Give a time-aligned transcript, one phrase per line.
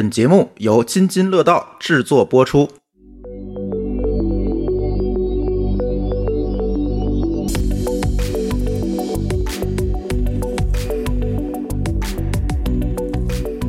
[0.00, 2.66] 本节目由津津乐道制作播出。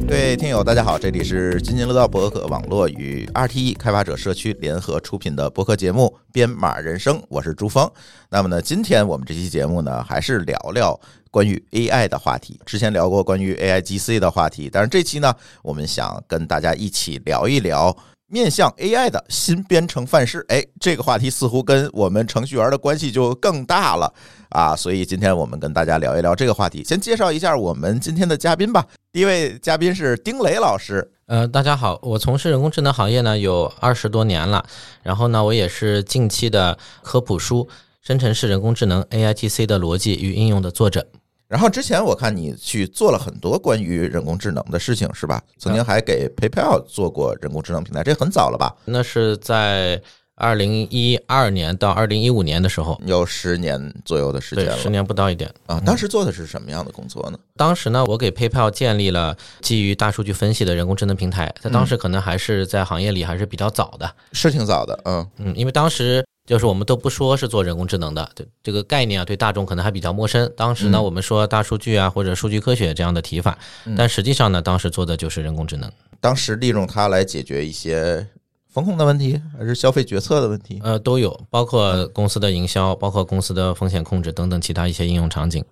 [0.07, 7.91] 各位听友，大家好，这里是津津乐道博客网络与 RTE 开发者社区联合出品的博客节目《编码人生》，我是朱峰。
[8.29, 10.97] 那么呢，今天我们这期节目呢，还是聊聊
[11.31, 12.59] 关于 AI 的话题。
[12.65, 20.45] 之前聊过关于 AIGC 的话题，但是这期呢，我们想跟大家一起聊一聊面向 AI 的新编程范式。
[20.49, 24.13] 哎，这个话题似乎跟我们程序员的关系就更大了
[24.49, 24.75] 啊！
[24.75, 26.83] 所以今天我们跟大家聊一聊这个话题。
[26.83, 28.85] 先介绍一下我们今天的嘉宾吧。
[29.11, 31.11] 第一位嘉宾是丁磊老师。
[31.27, 34.65] 呃，大家好，我从事人工智能行业呢有二十多年了，
[35.01, 37.65] 然后呢，我也是近期的科普书
[38.01, 41.07] 《生成式人工智能 AIGC 的逻辑与应用》的作者。
[41.51, 45.43] 然后之前我看你去做了很多关于人工智能的事情，是吧？
[45.57, 48.73] 曾经还给 PayPal 做过人工智能平台，这很早了吧？
[48.85, 50.01] 那是在
[50.35, 55.53] 二零一二年到二零一五年的时候，有十年左右的时间，了十年不到一点。
[55.65, 55.77] 啊。
[55.85, 57.37] 当时做的是什么样的工作呢？
[57.57, 64.09] 当时呢，我给 PayPal 建立了基于大数据分析的人工智能平台，在当时可能还是在行业里还是比较早的。
[64.31, 70.51] 是挺早的，嗯嗯，因为当时就是我们都不说是做人工智能的，对这个概念啊，对大众可能还比较陌生。
[70.57, 73.57] 当时呢，嗯我们说大数据啊或者数据科学这样的提法，
[73.95, 75.89] 但实际上呢，当时做的就是人工智能。
[76.19, 78.27] 当时利用它来解决一些
[78.69, 80.79] 风控的问题，还是消费决策的问题？
[80.83, 85.63] 呃，都有，包括公司的营销，包括公司的风险控制等等其他一些应用场景。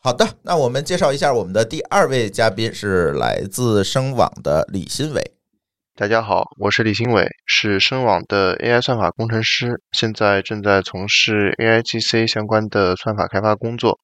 [0.00, 5.32] 好的，那我们介绍一下我们的第二位嘉宾是来自声网的李新伟。
[5.98, 13.98] 大家好，我是李新伟，是声网的 AI 算法工程师，现在正在从事 AIGC 相关的算法开发工作。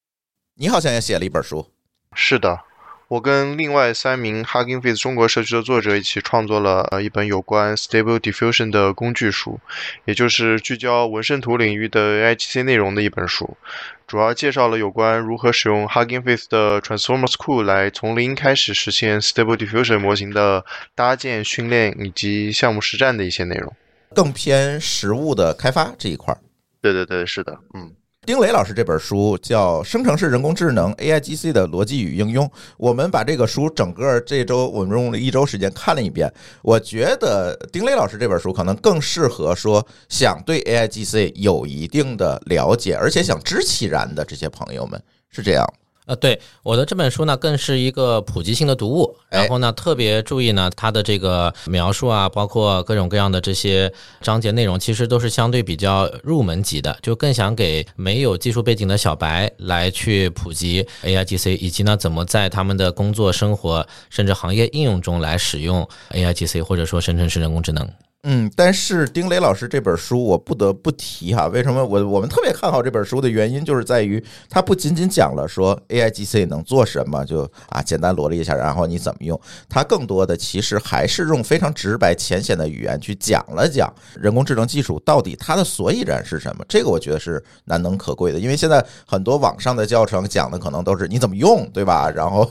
[0.55, 1.71] 你好像也写了一本书，
[2.13, 2.59] 是的，
[3.07, 9.59] 我跟另外三名 Hugging Face 中国社区的作者一起创作了呃一本有关 Stable Diffusion 的工具书，
[10.05, 13.57] 也就是聚焦纹身图领域的 AIGC 内容的一本书。
[14.07, 20.65] 主要介绍了有关如何使用 Hugging Face 的 Transformers 库来从零开始实现 Stable Diffusion 模型的
[20.95, 23.71] 搭建、训练以及项目实战的一些内容。
[24.13, 26.39] 更偏实物的开发这一块儿。
[26.81, 27.93] 对对对，是的，嗯。
[28.25, 32.43] 丁磊老师这本书叫《生成式人工智能 AIGC 的逻辑与应用》，
[32.75, 36.27] 我们把这个书整个这周我们用了一周时间看了一遍。
[36.63, 44.99] 我觉得丁磊老师这本书可能更适合说想对 AIGC 有一定的了解，而且想知其然的这些朋友们，
[45.29, 45.63] 是这样。
[46.05, 49.17] 呃，对我的这本书呢，更是一个普及性的读物。
[49.29, 67.87] 哎然后呢，特别注意呢，它的这个描述啊，包括各种各样的这些章节内容，其实都是相对比较入门级的，就更想给没有技术背景的小白来去普及 AIGC，以及呢，怎么在他们的工作、生活甚至行业应用中来使用 AIGC，或者说生成式人工智能。
[68.27, 92.09] 嗯，但是丁磊老师这本书我不得不提哈，为什么我我们特别看好这本书的原因，就是在于它不仅仅讲了说 AIGC 能做什么，就啊简单罗列一下，然后你怎么用，它更多的其实还是用非常直白浅显的语言去讲了讲人工智能技术到底它的所以然是什么，这个我觉得是难能可贵的，因为现在很多网上的教程讲的可能都是你怎么用，对吧？
[92.15, 92.49] 然后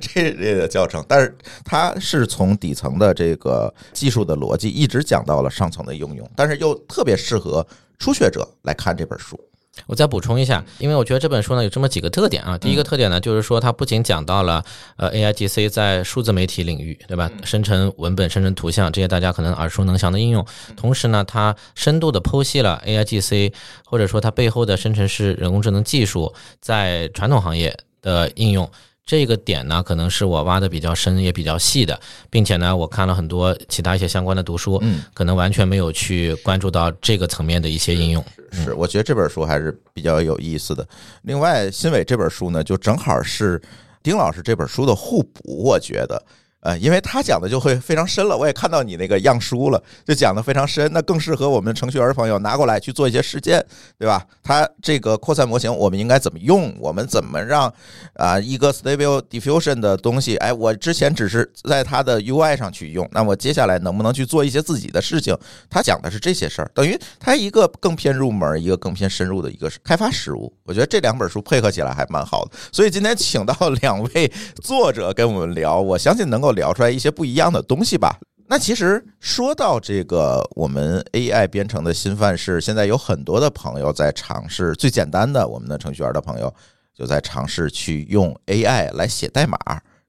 [0.00, 1.32] 这类的教程，但是
[1.64, 7.66] 它是从底层的这个技术的逻辑一直讲讲到了上层的应用，但是又特别适合
[7.98, 9.38] 初学者来看这本书。
[9.86, 12.56] 我再补充一下，因为我觉得这本书呢有这么几个特点啊。
[12.56, 14.64] 第一个特点呢，就是说它不仅讲到了
[14.96, 17.30] 呃 AIGC 在数字媒体领域，对吧？
[17.44, 20.46] 生成文本、生成图像这些大家可能耳熟能详的应用，
[20.78, 23.52] 同时呢，它深度的剖析了 AIGC
[23.84, 28.70] 或者说它背后的生成式人工智能技术在传统行业的应用。
[29.12, 32.00] 这个点呢，可能是我挖的比较深也比较细的，
[32.30, 38.24] 并且呢，我看了很多其他一些相关的读书，嗯，可能完全没有去关注到这个层面的一些应用。
[38.52, 40.88] 是，我觉得这本书还是比较有意思的。
[41.24, 43.60] 另外，新伟这本书呢，就正好是
[44.02, 46.24] 丁老师这本书的互补，我觉得。
[46.62, 53.64] 呃，因为他讲的就会非常深了，我也看到你那个样书了，就讲的非常深，那更适合我们程序员朋友拿过来去做一些实践，
[53.98, 54.24] 对吧？
[54.42, 56.72] 它这个扩散模型我们应该怎么用？
[56.78, 57.72] 我们怎么让
[58.14, 65.36] 啊、一个 Stable Diffusion 的东西，哎，我之前只是在它的 UI 上去用，那我接下来能不能去做一些自己的事情？
[65.68, 70.52] 他讲的是这些事儿，等于它一个更偏入门，一个更偏深入的一个开发实务。
[70.64, 74.32] 我觉得这两本书配合起来还蛮好的，所以今天请到两位
[74.62, 78.18] 作者跟我们聊，我相信能够聊出来一些不一样的东西吧。
[78.48, 86.52] 那其实说到这个我们 AI 编程的新范式，现在有很多的朋友在尝试，最简单的我们的程序员的朋友
[86.94, 89.56] 就在尝试去用 AI 来写代码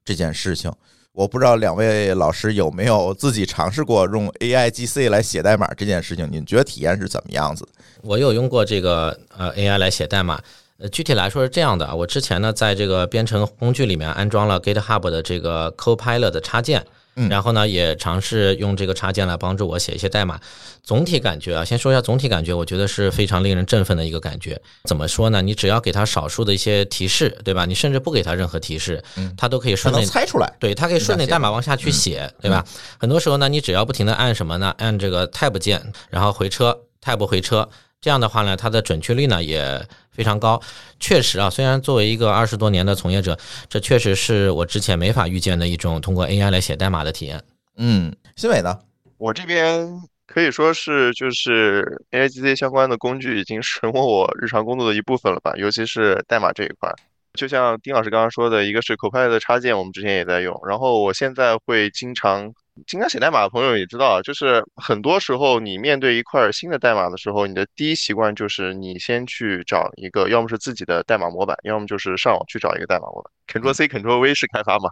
[0.04, 0.70] 这件事情。
[1.12, 7.66] 我不知道两位老师有没有自己尝试过用 AI GC 来写代码这件事情，你觉得体验是怎么样子？
[8.02, 10.38] 我有用过这个呃 AI 来写代码。
[10.78, 16.84] 呃，具体来说是这样的啊，我之前呢在这个编程工具里面安装了 GitHub 的这个 Copilot 的插件，
[17.30, 20.40] 然后呢也尝试用这个插件来帮助我写一些代码。
[20.82, 24.60] 总体感觉啊，先说一下总体感觉，我觉得是非常令人振奋的一个感觉。
[24.84, 25.40] 怎么说呢？
[25.40, 27.64] 你只要给他少数的一些提示，对吧？
[27.64, 29.00] 你甚至不给他任何提示，
[29.36, 30.52] 他都可以顺利猜出来。
[30.58, 32.64] 对他可以顺着代码往下去写，对吧？
[32.98, 34.74] 很多时候呢，你只要不停的按什么呢？
[34.78, 37.68] 按这个 Tab 键，然后回车，Tab 回车。
[38.04, 40.60] 这样的话呢，它的准确率呢也非常高。
[41.00, 43.34] 确实啊，虽然作为一个二十多年的从业者，
[43.66, 47.42] 这确实是我之前没法预见的一种通过 AI 来写代码的体验。
[47.78, 48.78] 嗯，新伟呢？
[49.16, 49.88] 我这边
[50.26, 56.92] 可以说是就是 AI GC 相关的工具已经成为我日常工作的一部分了吧， 尤其是代码这一块。
[57.32, 62.52] 就像丁老师刚刚说的，一个是 Copilot 的插件，我们之前也在用，然后我现在会经常。
[62.86, 74.90] 经常写代码的朋友也知道，就是很多时候你面对一块新的代码的时候，你的第一习惯就是你先去找一个，要么是自己的代码模板，要么就是上网去找一个代码模板，Ctrl C Ctrl V 是开发嘛。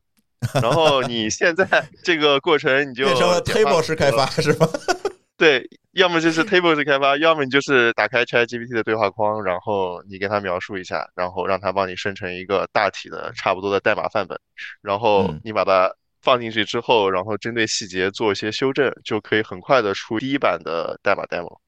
[0.62, 1.66] 然后你现在
[2.02, 4.68] 这个过程你就变成了 Table 式开发是吗？
[5.36, 14.38] 对，要么就是 Table 式开发，要么你就是打开 ChatGPT 的对话框，然后你给他描述一下，然后让他帮你生成一个大体的差不多的代码范本，
[14.80, 15.92] 然后你把它。
[16.22, 21.58] 放进去之后，然后针对细节做一些修正，就可以很快的出第一版的代码 demo。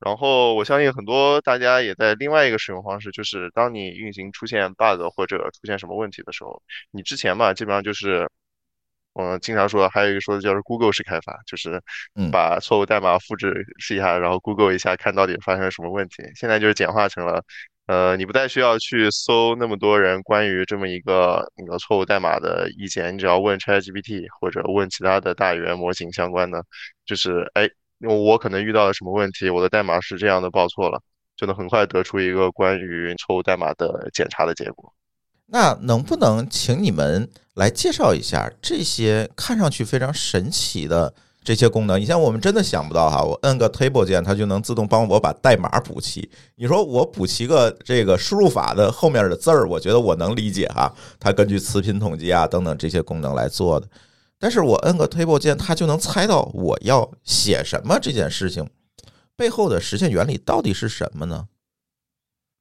[0.00, 8.28] 然后我相信很多大家也在另外一个使用方式，就是当你运行出现 bug 或者出现什么问题的时候，你之前嘛基本上就是，
[9.14, 11.82] 嗯，经常说还有一个说的叫做 Google 式开发，就是
[12.30, 16.22] 把错误代码复制试一下，然后 Google 一下看到底发生了什么问题。
[16.34, 17.42] 现在就是简化成了。
[17.86, 26.64] 呃，你不再需要去搜那么多人关于这么一个那个错误代码的意见，你只要问 ChatGPT 或者问其他的大语言模型相关的，
[27.04, 27.68] 就是哎，
[28.00, 30.98] 我可能遇到了什么问题，我的代码是这样的报错了，
[31.36, 34.90] 就能很快得出一个关于错误代码的检查的结果。
[35.46, 41.14] 那能不能请你们来介绍一下这些看上去非常神奇的？
[41.44, 46.28] 这些功能，以前我们真的想不到哈，我摁个 Table 键，它就能自动帮我把代码补齐。
[46.56, 53.86] 你说我补齐个这个输入法的后面的字儿，我觉得我能理解哈，它根据词频统计啊等等这些功能来做的。
[54.38, 58.66] 但是我摁个 Table 键，它就能猜到我要写什么这件事情
[59.36, 61.46] 背后的实现原理到底是什么呢？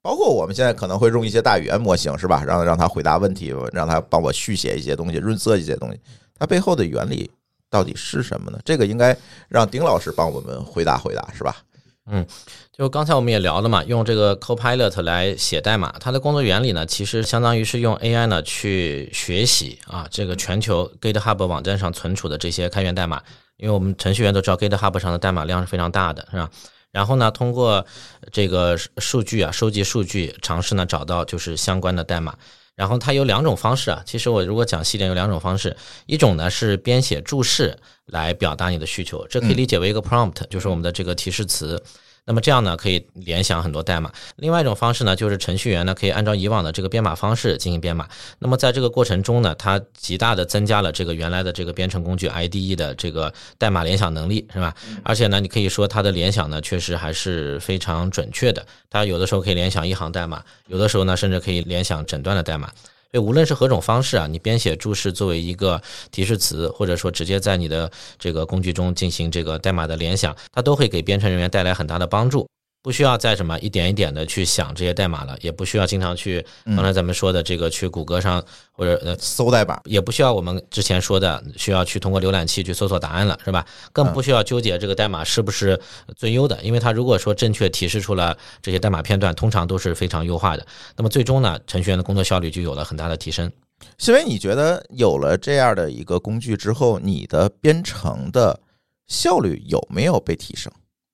[0.02, 2.44] 包括我们现在可能会用一些大语言模型，是吧？
[2.46, 6.00] 让让它回答问题，让它帮我续写一些东西，润色一些东西，
[6.38, 7.32] 它背后的原理。
[7.74, 8.60] 到底是什么呢？
[8.64, 9.18] 这个应该
[9.50, 11.58] 让丁老师帮我们回答回答，是吧？
[12.06, 12.24] 嗯，
[12.72, 23.20] 就刚才我们也聊了嘛，用这个 Copilot 来写代码，它的工作原理呢，其实相当于是用 AI 呢去学习啊，这个全球 GitHub 网站上存储的这些开源代码，
[23.58, 26.48] 因为我们程序员都知道 GitHub 上的代码量是非常大的，是吧？
[26.92, 27.84] 然后呢，通过
[28.32, 32.36] 这个数据啊，收集数据，尝试呢找到就是相关的代码。
[32.76, 35.76] 然后它有两种方式啊，其实我如果讲细点，有两种方式，
[36.06, 41.82] 一种呢是编写注释来表达你的需求，这可以理解为一个 prompt，就是我们的这个提示词。
[42.26, 44.12] 那么这样呢，可以联想很多代码。
[44.38, 48.08] 另外一种方式呢，就是程序员呢可以按照以往的这个编码方式进行编码。
[48.40, 54.74] 那么在这个过程中呢，它极大的增加了这个原来的这个编程工具 IDE 的这个代码联想能力，是吧？
[55.04, 58.66] 而且呢，你可以说它的联想呢，确实还是非常准确的。
[58.90, 62.72] 它有的时候可以联想一行代码，有的时候呢，甚至可以联想整段的代码。
[63.14, 65.80] 对，无论是何种方式啊，你编写注释作为一个
[66.10, 72.50] 提示词，或者说直接在你的这个工具中进行这个代码的联想，它都会给编程人员带来很大的帮助。
[72.84, 83.66] 不需要再什么一点一点的去想这些代码了，也不需要经常去刚才咱们说的这个去谷歌上或者呃搜代码，也不需要我们之前说的需要去通过浏览器去搜索答案了，是吧？
[83.94, 85.80] 更不需要纠结这个代码是不是
[86.18, 90.68] 最优的，因为它如果说正确提示出了这些代码片段，通常都是非常优化的。
[90.98, 93.50] 那么最终呢，程序员的工作效率就有了很大的提升。
[93.98, 98.60] 新伟，你觉得有了这样的一个工具之后，你的编程的
[99.08, 100.70] 效率有没有被提升？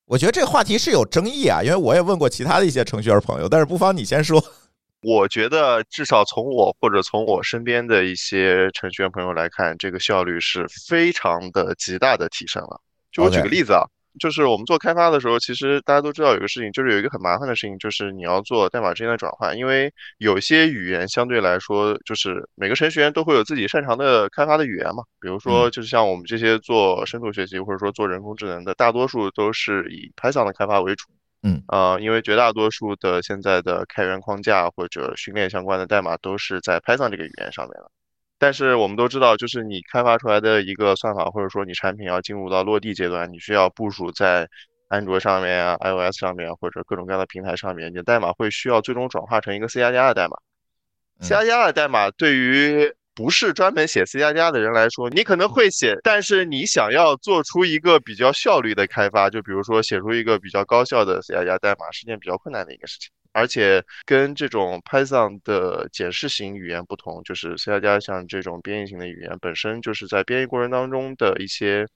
[0.10, 4.44] 我觉得这个话题是有争议啊，因为我也问过其他的一些程序员朋友，但是不妨你先说。
[5.04, 12.82] 我觉得至少从我或者从我身边的一些程序员朋友来看，这个效率是非常的极大的提升了。
[13.12, 13.84] 就我举个例子啊。
[14.20, 19.58] 就是我们做开发的时候，其实大家都知道有个事情，就是有一个很麻烦的事情，就是你要做代码之间的转换。
[19.58, 25.04] 因为有些语言相对来说，就是每个程序员都会有自己擅长的开发的语言嘛。
[25.20, 31.06] 比如说，就是像我们这些做深度学习或者说做人工智能的，大多数都是以 Python 的开发为主。
[31.42, 37.90] 嗯，啊，因为绝大多数的现在的开源框架或者训练相关的代码都是在 Python 这个语言上面的。
[38.40, 44.48] 但是我们都知道，就是你开发出来的一个算法，或者说你产品要进入到落地阶段，你需要部署在
[44.88, 50.38] 安卓上面啊、iOS 上面或者各种各样的平台上面，你的代码会需要最终转化成一个 C 加加的代码。
[51.20, 63.12] C 加加的代码对于不是专门写 C 加加的人来说，你可能会写，但是你想要做出一个比较效率的开发，就比如说写出一个比较高效的 C 加加代码，是件比较困难的一个事情。
[63.32, 71.88] 而且跟这种 Python 的解释型语言不同，就是 C 加加像这种编译型的语言，本身就是在编译过程当中的一些。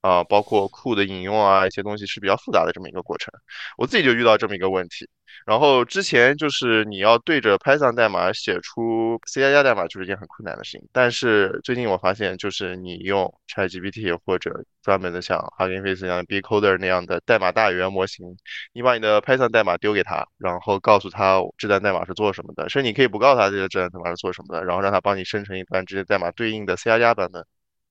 [0.00, 3.30] 啊，包括库的引用啊，一些东西是比较复杂的这么一个过程。
[3.76, 5.06] 我自己就遇到这么一个问题。
[5.46, 10.88] 然后之前就是你要对着 Python 代码写出 C 加加代码，就是一件很困难的事情。
[10.92, 18.36] 但是最近我发现，就是你用 ChatGPT 或者专门的像 Hugging Face 一样的 Bcoder 那样的代码大语言模型，
[18.72, 27.44] 你把你的 Python 代码丢给他，然后告诉他这段代码是做什么的，甚至你可以不告诉他这个这段代码是做什么的，然后让他帮你生成一段这些代码对应的 C 加加版本。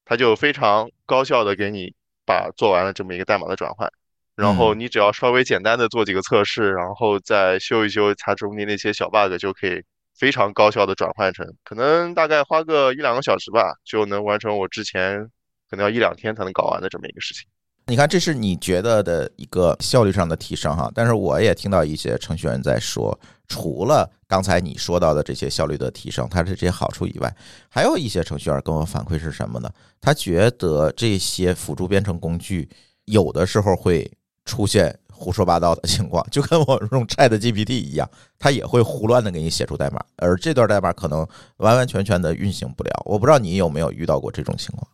[0.10, 1.94] 他就非常高效的给你
[2.25, 3.91] 把做完了这么一个代码的转换，
[4.38, 9.84] 然后你只要稍微简单的做几个测试，然后再修一修它中间那些小 bug，就可以
[10.15, 15.27] 非常高效的转换成，可能大概花个一两个小时吧，就能完成我之前
[15.70, 17.44] 可能要一两天才能搞完的这么一个事情。
[17.89, 23.17] 你看，这是你觉得的一个效率上的提升哈，但是我也听到一些程序员在说，
[23.48, 27.34] 除了刚才你说到的这些效率的提升，它的这些好处以外，
[27.70, 29.72] 还有一些程序员跟我反馈是什么呢？
[30.01, 32.67] 他觉得这些辅助编程工具
[33.06, 34.12] 有的时候会
[34.48, 41.27] 出现胡说八道的情况，就跟我用 Chat GPT 一样，它也会胡乱的给你写出代码，而这段代码可能
[41.58, 42.92] 完完全全的运行不了。
[43.06, 44.88] 我不知道你有没有遇到过这种情况。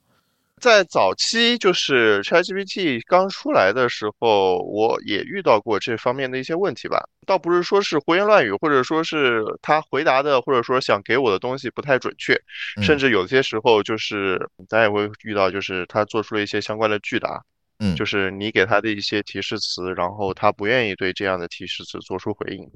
[0.62, 7.04] 在早期，就是 ChatGPT 刚出来的时候，我也遇到过这方面的一些问题吧。
[7.28, 12.42] 倒不是说是胡言乱语，或者说是他回答的，或者说想给我的东西不太准确，
[12.82, 17.44] 甚至有些时候就是咱也会遇到，就是他做出了一些相关的拒答，
[17.80, 22.70] 嗯，就是你给他的一些提示词，然后他不愿意对这样的提示词做出回应。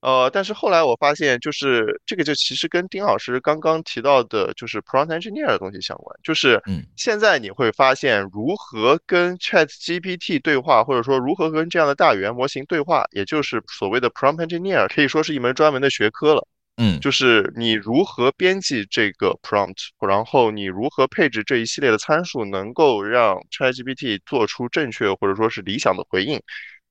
[0.00, 6.18] 呃，但是后来我发现，就是这个就其实跟丁老师刚刚提到的，就是 prompt engineer 的东西相关。
[6.24, 16.48] 就是，嗯，现在你会发现，如何跟 Chat GPT 对话，或者说如何跟这样的大语言模型对话，也就是所谓的 prompt engineer，可以说是一门专门的学科了。
[16.76, 26.40] 嗯，就是你如何编辑这个 prompt，然后你如何配置这一系列的参数，能够让 Chat GPT 做出正确或者说是理想的回应。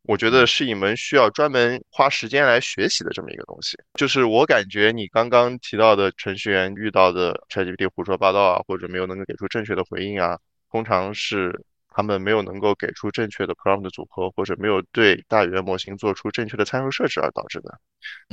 [0.03, 3.77] 我觉得是一门需要专门花时间来学习的这么一个东西。
[3.93, 10.37] 就是我感觉你刚刚提到的程序员遇到的 ChatGPT 胡说八道啊，或者没有能够给出正确的回应啊，
[10.71, 17.77] 通常是他们没有能够给出正确的 prompt 组合，或者没有对大语言模型做出正确的参数设置而导致的。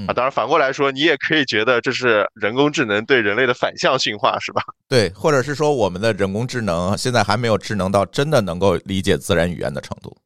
[0.07, 4.63] 啊，当然反过来说，你也可以觉得这是人工智能对人类的反向驯化，是吧？
[4.89, 10.17] 对，或者是说我们的人工智能现在还没有智能到真的能够理解自然语言的程度。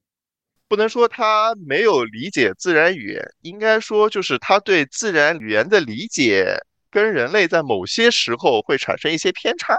[0.68, 6.56] 不能说他没有理解自然语言，应该说就是他对自然语言的理解
[6.90, 9.78] 跟人类在某些时候会产生一些偏差，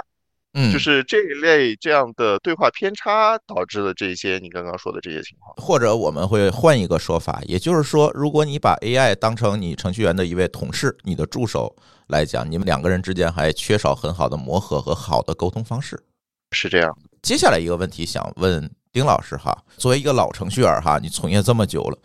[0.54, 5.54] 嗯，就是这一类这样的对话偏差导致的这些你刚刚说的这些情况。
[5.58, 11.76] 或者我们会换一个说法，也就是说，如果你把 AI 当成你程序员的一位同事、你的助手
[12.08, 16.02] 来讲，你们两个人之间还缺少很好的磨合和好的沟通方式，
[16.52, 16.98] 是这样。
[17.22, 18.70] 接下来一个问题想问。
[18.94, 21.98] 丁老师哈，作为一个老程序员哈，你从业这么久了，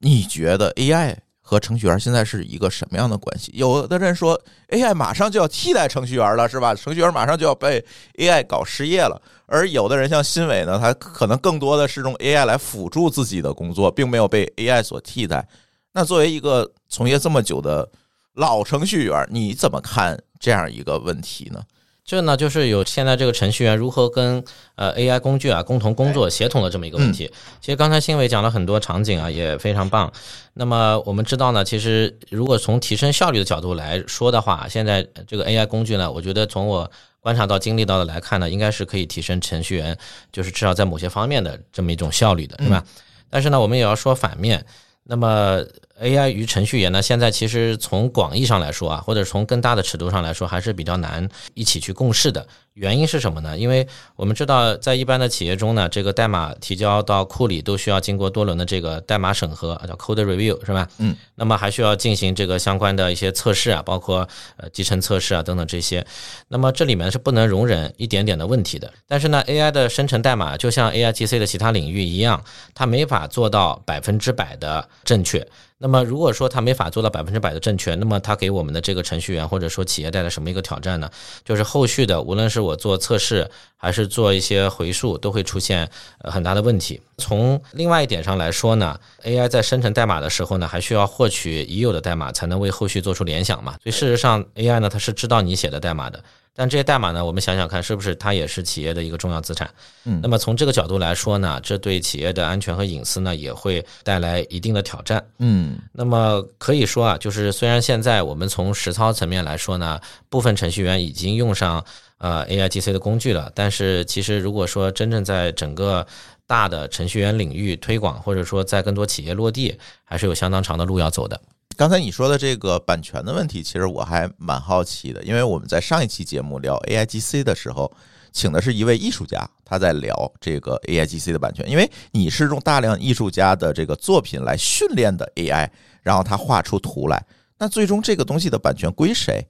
[0.00, 1.16] 你觉得 AI
[1.52, 3.52] 和程序员现在是一个什么样的关系？
[3.54, 4.40] 有的人说
[4.70, 6.74] AI 马上就要替代程序员了，是吧？
[6.74, 9.20] 程序员马上就要被 AI 搞失业了。
[9.44, 15.46] 而有的人像新伟呢，他可能更多的是用 AI 来辅助自己的工作，并没有被 AI 所替代。
[15.92, 17.86] 那作为一个从业这么久的
[18.32, 21.62] 老程序员，你怎么看这样一个问题呢？
[22.04, 24.42] 这呢，就是有现在这个程序员如何跟
[24.74, 27.30] 呃 AI 工具啊共同工作协同的这么一个问题。
[27.60, 30.12] 其实刚才新伟讲了很多场景啊，也非常棒。
[30.52, 36.90] 那么我们知道呢，其实如果从提升效率的角度来说的话，现在这个 AI 工具呢，我觉得从我
[37.20, 39.96] 观察到、经历到的来看呢，应该是可以提升程序员
[40.32, 42.84] 就是至少在某些方面的这么一种效率的，是吧？
[43.30, 44.66] 但是呢，我们也要说反面。
[45.04, 45.60] 那么
[46.00, 47.02] AI 与程序员呢？
[47.02, 52.46] 现在其实从广义上来说啊，或者从更大的尺度上来说，还是比较难一起去共事的。
[52.74, 53.58] 原因是什么呢？
[53.58, 53.86] 因为
[54.16, 60.88] 我们知道，在一般的企业中呢，这个代码提交到库里都需要经过多轮的这个代码审核，叫 code review，是吧？
[60.98, 61.14] 嗯。
[61.34, 64.26] 那么还需要进行这个相关的一些测试啊，包括
[64.56, 66.04] 呃集成测试啊等等这些。
[66.48, 68.90] 那么这里面是不能容忍一点点的问题的。
[69.06, 72.42] 但是呢，AI 的生成代码就像 AIGC 的其他领域一样，
[72.74, 75.46] 它没法做到百分之百的正确。
[75.82, 81.10] 那么如果说它没法做到百分之百的正确，那么它给我们的这个程序员或者说企业带来什么一个挑战呢？
[81.44, 87.00] 就是后续的无论是我做测试还是做一些回溯，都会出现呃很大的问题。
[87.18, 93.72] 从另外一点上来说呢，AI 在生成代码的时候呢，还需要获取已有的代码才能为后续做出联想嘛。
[93.82, 96.22] 所以事实上，AI 呢它是知道你写的代码的。
[96.54, 99.70] 但这些代码呢，我们想想看，是不是它也是企业的一个重要资产？
[100.04, 105.24] 嗯，那么从这个角度来说呢，这对企业的安全和隐私呢，也会带来一定的挑战。
[105.38, 111.82] 嗯那么可以说啊，就是虽然现在我们从实操层面来说呢，部分程序员已经用上
[112.18, 116.06] 呃 AIGC 的工具了，但是其实如果说真正在整个
[116.46, 121.40] 大的程序员领域推广，或者说在更多企业落地，还是有相当长的路要走的。
[121.82, 127.92] 刚才你说的这个版权的问题，其实我还蛮好奇的，因为我们在上一期节目聊 AIGC 的时候，
[128.30, 135.68] 请的是一位艺术家，他在聊这个 AIGC 的版权，因为你是用大量艺术家的这个作品来训练的 AI，
[136.02, 137.26] 然后他画出图来，
[137.58, 139.44] 那最终这个东西的版权归谁？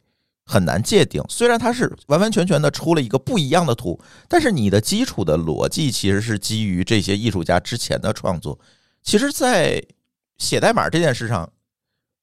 [0.47, 1.23] 很难界定。
[1.29, 8.59] 虽然它是完完全全的出了一个不一样的图，但是你的基础的逻辑其实是基于这些艺术家之前的创作。
[9.03, 9.85] 其实，在
[10.39, 11.47] 写代码这件事上，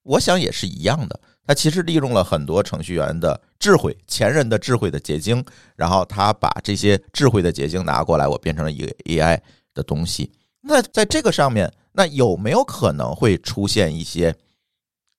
[0.04, 1.20] 我想也是一样的。
[1.46, 5.44] 它其实利用了很多程序员的智慧、前人的智慧的结晶，
[5.76, 9.40] 然后他把这些智慧的结晶拿过来，我变成了一个 AI
[9.74, 10.32] 的东西。
[10.62, 14.36] 那在这个上面，那有没有可能会出现一些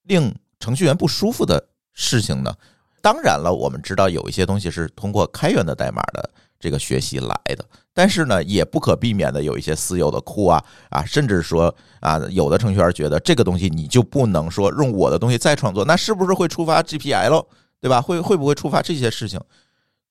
[0.04, 2.54] 令程序员不舒服的事情呢？
[3.02, 17.46] 当然了，我们知道有一些东西是通过开源的代码的这个学习来的，但是呢，也不可避免的有一些私有的库啊啊，甚至说啊，有的程序员觉得这个东西你就不能说用我的东西再创作，那是不是会触发 GPL，
[17.80, 18.00] 对吧？
[18.00, 19.40] 会会不会触发这些事情？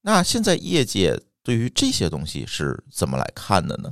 [0.01, 3.89] 那现在业界对于这些东西是怎么来看的呢？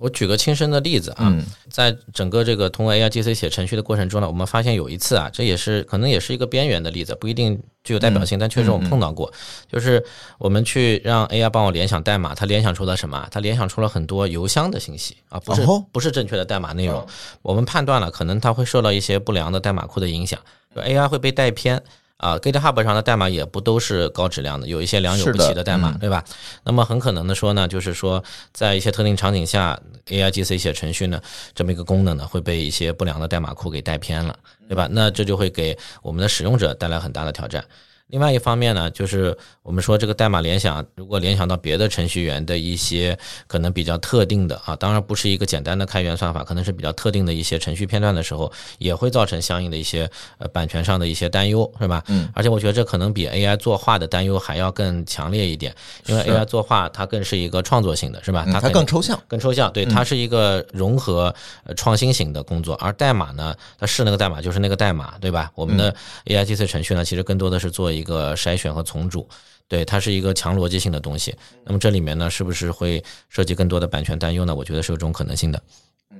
[0.00, 1.44] 我举个亲身的例子啊，嗯。
[1.68, 9.32] 在整个这个通过 AIGC 写程序的过程中呢，我们发现有一次啊，这也是可能也是一个边缘的例子，不一定具有代表性，但确实我们碰到过，
[9.70, 10.02] 就是
[10.38, 13.28] 我们去让 AI 帮我联想代码，它联想出了什么？
[13.30, 15.84] 它联想出了很多邮箱的信息啊，不是哦。
[15.92, 17.06] 不是正确的代码内容，
[17.42, 20.40] 我们判断了可能它会受到一些不良的代码库的影响
[20.74, 21.80] ，AI 会被带偏。
[22.20, 26.22] 啊，GitHub 上的代码也不都是高质量的，有一些良莠不齐的代码，嗯对吧？
[26.62, 31.20] 那么很可能的说呢，就是说在一些特定场景下，AIGC 写程序呢，
[31.54, 34.86] 这么一个功能呢，会被一些不良的代码库给带偏了，对吧？
[34.90, 37.64] 那这就会给我们的使用者带来很大的挑战。
[38.10, 52.02] 另外一方面呢，就是我们说这个代码联想，如果联想到别的程序员的一些可能比较特定的啊，当然不是一个简单的开源算法，可能是比较特定的一些程序片段的时候，也会造成相应的一些呃版权上的一些担忧，是吧？
[52.08, 55.74] 嗯，而且我觉得这可能比 AI 作画的担忧还要更强烈一点，
[56.06, 58.44] 因为 AI 作画它更是一个创作性的，是吧？
[58.46, 59.18] 嗯它更抽象。
[59.28, 61.32] 更抽象，对，它是一个融合
[61.64, 65.50] 呃创新型的工作，而代码呢，它是那个代码就是那个代码，对吧？
[65.54, 65.94] 我们的
[66.26, 69.28] AIGC 程序呢，其实更多的是做一一个筛选和重组，
[69.68, 71.36] 对，它是一个强逻辑性的东西。
[71.64, 74.54] 那么这里面呢，是不是会涉及更多的版权担忧呢？
[74.54, 75.62] 我觉得是有这种可能性的。
[76.10, 76.18] 嗯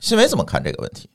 [0.00, 1.08] 新闻怎么看这个问题？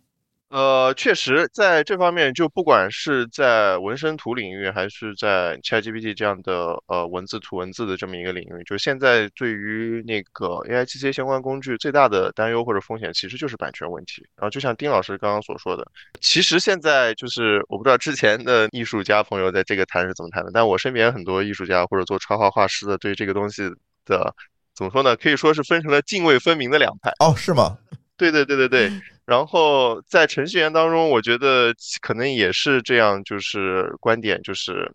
[0.55, 14.25] 呃，确实，在这方面，就不管是在文生图领域，还是在 ChatGPT 这样的呃文字图文字的这么一个领域，就现在对于那个 AIGC 相关工具最大的担忧或者风险，其实就是版权问题。
[14.37, 15.85] 然后，就像丁老师刚刚所说的，
[16.21, 23.63] 其实现在就是我不知道之前的艺术家朋友在这个谈是怎么谈的，但我身边很多艺术家或者做插画画师的，对这个东西
[24.05, 24.33] 的
[24.73, 25.17] 怎么说呢？
[25.17, 27.11] 可以说是分成了泾渭分明的两派。
[27.19, 27.77] 哦，是吗？
[28.17, 28.89] 对对对对对，
[29.25, 34.91] 然后在程序员当中，我觉得可能也是这样，就是观点就是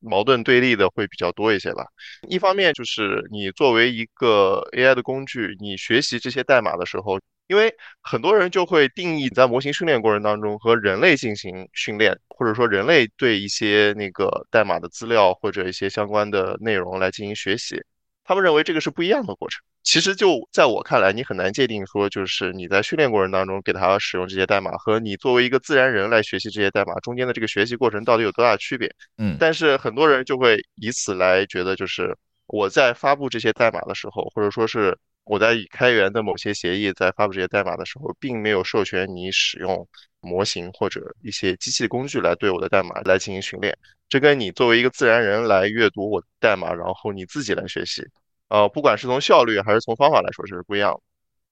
[0.00, 1.84] 矛盾对立的会比较多一些吧。
[2.28, 17.76] 一方面就是你作为一个 AI 的工具，你学习这些代码的时候，因为很多人就会定义在模型训练过程当中和人类进行训练，或者说人类对一些那个代码的资料或者一些相关的内容来进行学习。
[18.24, 19.60] 他们认为这个是不一样的过程。
[19.82, 28.88] 其实就在我看来，你很难界定说，就是你在训练过程当中给他使用这些代码，和你作为一个自然人来学习这些代码中间的这个学习过程到底有多大区别。
[29.18, 39.86] 嗯但是很多人就会以此来觉得，就是我在发布这些代码的时候，或者说是我在以开源的某些协议在发布这些代码的时候，并没有授权你使用
[40.20, 43.76] 模型或者一些机器工具来对我的代码来进行训练。
[44.12, 48.06] 这跟你作为一个自然人来阅读我的代码，然后你自己来学习，
[48.48, 51.00] 呃，不管是从效率还是从方法来说，这是不一样的。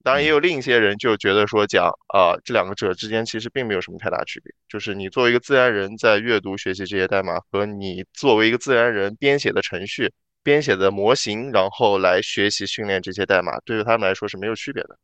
[0.02, 4.52] 当然，也有另一些人就觉得说讲啊、这两个者之间其实并没有什么太大区别。
[4.68, 14.98] 就是你作为一个自然人在阅读学习这些代码，和你作为一个自然人编写的程序、编写的模型，然后来学习训练这些代码，对于他们来说是没有区别的。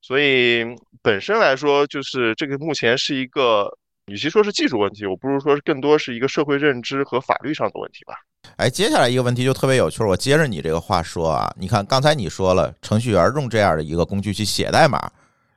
[0.00, 0.64] 所以
[1.02, 3.68] 本身来说，就是这个目前是一个，
[4.06, 8.14] 与其说是技术问题，我不如说是更多是一个社会认知和法律上的问题吧。
[8.56, 15.10] 哎，接下来一个问题就特别有趣，我接着你这个话说啊，你看刚才你说了，程序员用这样的一个工具去写代码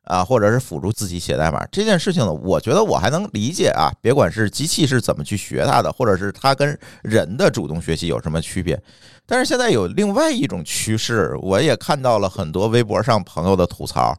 [0.03, 8.79] 啊，或者是辅助自己写代码这件事情呢，我觉得我还能理解啊，别管是机器是怎么去学它的，或者是它跟人的主动学习有什么区别。
[9.25, 14.13] 但是现在有另外一种趋势，我也看到了很多微博上朋友的吐槽，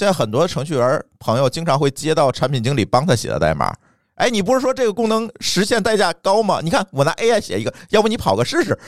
[0.00, 3.70] 现在很多程序员朋友经常会接到产品经理帮他写的代码。
[4.14, 6.60] 哎，你不是说这个功能实现代价高吗？
[6.64, 8.78] 你看我拿 AI 写一个，要不你跑个试试？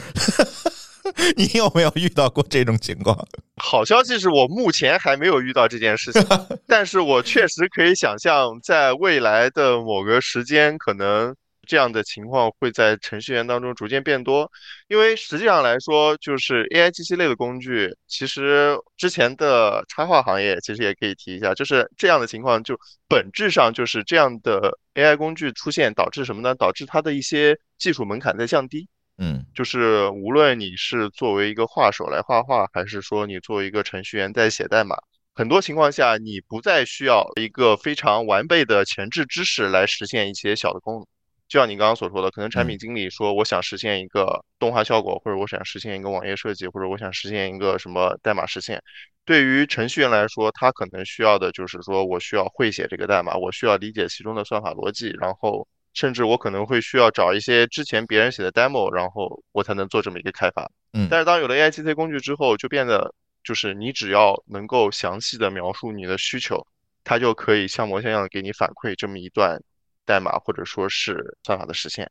[1.36, 3.14] 你有没有遇到过这种情况？
[3.62, 6.26] 好消息是我目前还没有遇到这件事情，
[6.66, 11.34] 但是我确实可以想象，在未来的某个时间，可能
[11.66, 14.50] 这样的情况会在程序员当中逐渐变多。
[14.88, 26.54] 因为实际上来说，就是 AI 机器类的工具，其实之前的插画行业其实也可以提一下，就是这样的情况，就本质上就是这样的 AI 工具出现导致什么呢？
[26.54, 28.88] 导致它的一些技术门槛在降低。
[29.18, 34.96] 嗯，就是无论你是作为一个画手来画画，还是说你作为一个程序员在写代码，
[35.34, 41.06] 很多情况下你不再需要一个非常完备的前置知识来实现一些小的功能。
[41.52, 48.82] 就像你刚刚所说的，可能产品经理说我想实现一个动画效果，或者我想实现一个网页设计，或者我想实现一个什么代码实现。
[49.26, 55.68] 对于程序员来说，他可能需要的就是说我需要会写这个代码，我需要理解其中的算法逻辑，然后。
[55.94, 60.66] 甚至我可能会需要找一些之前别人写的 demo，然后我才能做这么一个开发。
[60.94, 66.66] 嗯，但是当有了 AI GC 工具之后，就变得就是你只要能够详细的描述你的需求，
[67.04, 69.62] 它就可以像模像样的给你反馈这么一段
[70.04, 72.10] 代码或者说是算法的实现。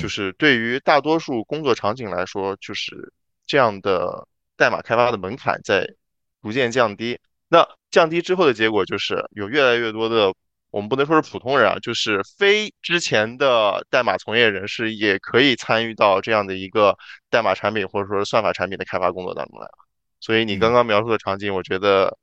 [0.00, 3.12] 就是对于大多数工作场景来说，就是
[3.46, 4.26] 这样的
[4.56, 5.86] 代码开发的门槛在
[6.42, 7.18] 逐渐降低。
[7.48, 10.32] 那降低之后的结果就是有越来越多的。
[10.70, 16.96] 我们不能说是普通人啊，就是非之前的代码从业人士也可以参与到这样的一个
[17.28, 19.72] 代码产品或者说是算法产品的开发工作当中来了。
[20.18, 22.16] 所以你刚刚描述的场景，我觉得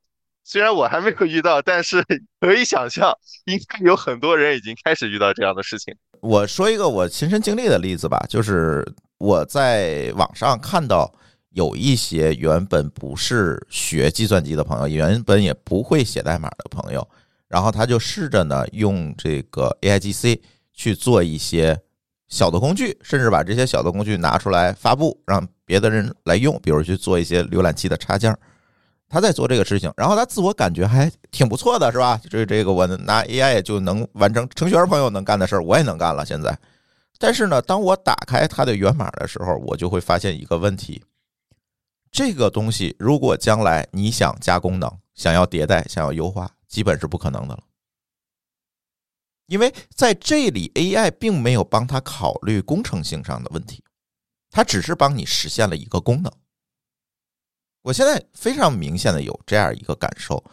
[0.52, 2.04] 虽然我还没有遇到，但是
[2.42, 5.96] 可以想象，应该有很多人已经开始遇到这样的事情。
[6.22, 8.84] 我说一个我亲身经历的例子吧，就是
[9.20, 11.14] 我在网上看到
[11.52, 17.08] 有一些原本不是学计算机的朋友，原本也不会写代码的朋友。
[17.48, 20.40] 然后他就试着呢用这个 AIGC
[20.74, 21.80] 去做一些
[22.28, 28.40] 小的工具，甚至把这些小的工具拿出来发布，让别的人来用，比如去做一些浏览器的插件儿。
[29.10, 32.22] 他在做这个事情，然后他自我感觉还挺不错的，是吧？
[32.30, 36.26] 这这个我拿 AI 就能完成程序员朋友能干的事儿，我也能干了。
[36.26, 36.58] 现在，
[37.18, 41.04] 但是呢，当我打开它的源码的时候，我就会发现一个问题：
[42.12, 46.50] 这个东西如果将来你想加功能、想要迭代、想要优化。
[46.70, 47.64] 基本是不可能的了，
[49.48, 53.84] 因为在这里 AI 并没有帮他考虑工程性上的问题，
[54.52, 56.32] 它只是帮你实现了一个功能。
[57.82, 60.44] 我现在非常明显的有这样一个感受，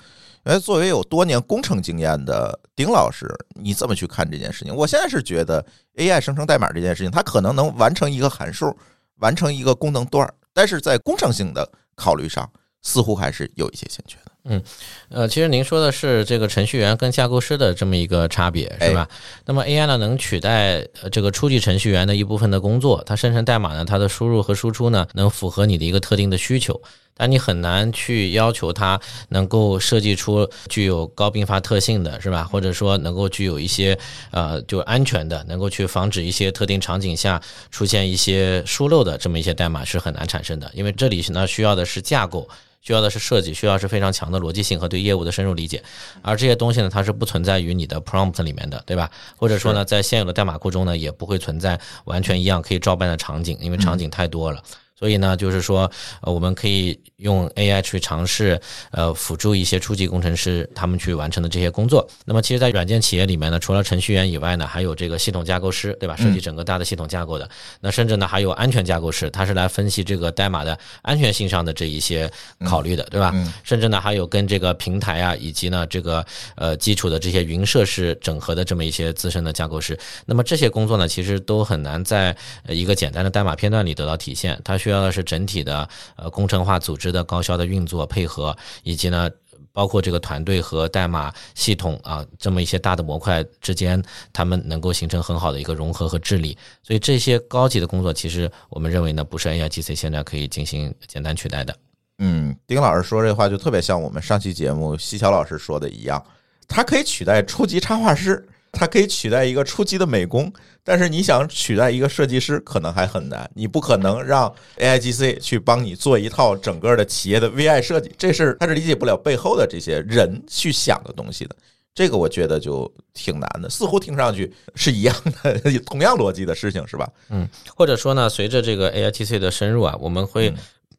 [0.44, 3.26] 因为作为有多年工程经验的丁老师，
[3.60, 4.74] 你怎么去看这件事情？
[4.74, 5.64] 我现在是觉得
[5.96, 8.76] AI 生成代码这件事情，它可能能完成一个函数，
[9.16, 12.48] 完成一个功能段，但是在工程性的考虑上，
[12.82, 14.32] 似乎还是有一些欠缺的。
[14.48, 14.62] 嗯，
[15.08, 19.08] 呃，其实您说的是这个程序员跟架构师的这么一个差别，是吧？
[19.44, 26.80] 那么 AI 呢，能取代这个初级程序员的一部分的工作，它生成代码呢，它的输入和输出呢，能符合你的一个特定的需求，
[27.16, 32.44] 但你很难去要求它能够设计出具有高并发特性的是吧？
[32.44, 33.98] 或者说能够具有一些
[34.30, 42.48] 呃，就安全的，能够去防止一些特定场景下出现一些疏漏的这么一些代码是很难产生的，因为这里呢需要的是架构。
[42.86, 45.82] 需要的是设计，需要是非常强的逻辑性和对业务的深入理解，
[46.22, 49.10] 而这些东西呢，它是不存在于你的 prompt 里面的，对吧？
[49.36, 54.62] 或者说呢，在现有的代码库中呢，也不会存在完全一样可以照搬的场景，因为场景太多了。
[54.98, 55.90] 所以呢，就是说，
[56.22, 58.58] 呃，我们可以用 AI 去尝试，
[58.92, 62.08] 呃，辅助一些初级工程师他们去完成的这些工作。
[62.24, 66.16] 那么，其实，在软件企业里面呢，除了程序员以外呢，还有这个系统架构师，对吧？
[66.16, 67.48] 设计整个大的系统架构的。
[67.80, 72.30] 那甚至呢，还有安全架构师，他是来分析这个代码的安全性上的这一些
[72.64, 73.34] 考虑的，对吧？
[73.64, 79.98] 甚至呢，还有跟这个平台啊，以及呢，这个呃基础的这些云设施整合的这么一些资深的架构师。
[80.24, 82.34] 那么这些工作呢，其实都很难在
[82.66, 84.58] 一个简单的代码片段里得到体现。
[84.64, 89.28] 它需要的是整体的呃工程化组织的高效的运作配合，以及呢
[89.72, 94.00] 包括这个团队和代码系统啊这么一些大的模块之间，
[94.32, 96.56] 他们能够形成很好的一个融合和治理。
[96.84, 101.76] 所以这些高级的工作，其实我们认为呢不是 AI GC 现在可以进行简单取代的。
[102.18, 106.24] 嗯，丁老师说这话就特别像我们上期节目西桥老师说的一样，
[106.68, 108.46] 它可以取代初级插画师，
[108.76, 110.52] 它可以取代一个初级的美工，
[110.84, 113.50] 但是你想取代一个设计师，可能还很难。
[113.54, 121.56] 你不可能让 AIGC 去帮你做一套整个的企业的 VI 设计，这是他是理解不了背后的这些人去想的东西的。
[121.94, 127.10] 这个我觉得就挺难的，似乎听上去是一样的， 同样逻辑的事情，是吧？
[127.30, 130.52] 嗯，或者说呢，随着这个 AIGC 的深入啊，我们会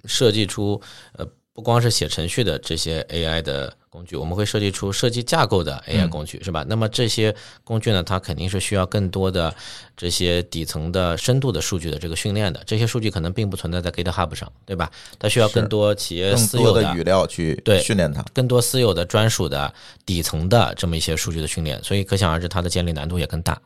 [0.06, 0.82] 设计出
[1.13, 6.64] 呃，不光是写程序的这些 AI 的工具，我们会设计出设计架构的 AI 工具，是吧？
[6.68, 9.54] 那么这些工具呢，它肯定是需要更多的
[9.96, 12.62] 这些底层的深度的数据的这个训练的。
[12.68, 14.92] 这些数据可能并不存在在 GitHub 上，对吧？
[15.18, 18.24] 它需要更多企业私有的语料去对训练它。
[18.34, 19.74] 更多私有的专属的
[20.06, 23.60] 底层的这么一些数据的训练，所以可想而知，它的建立难度也更大。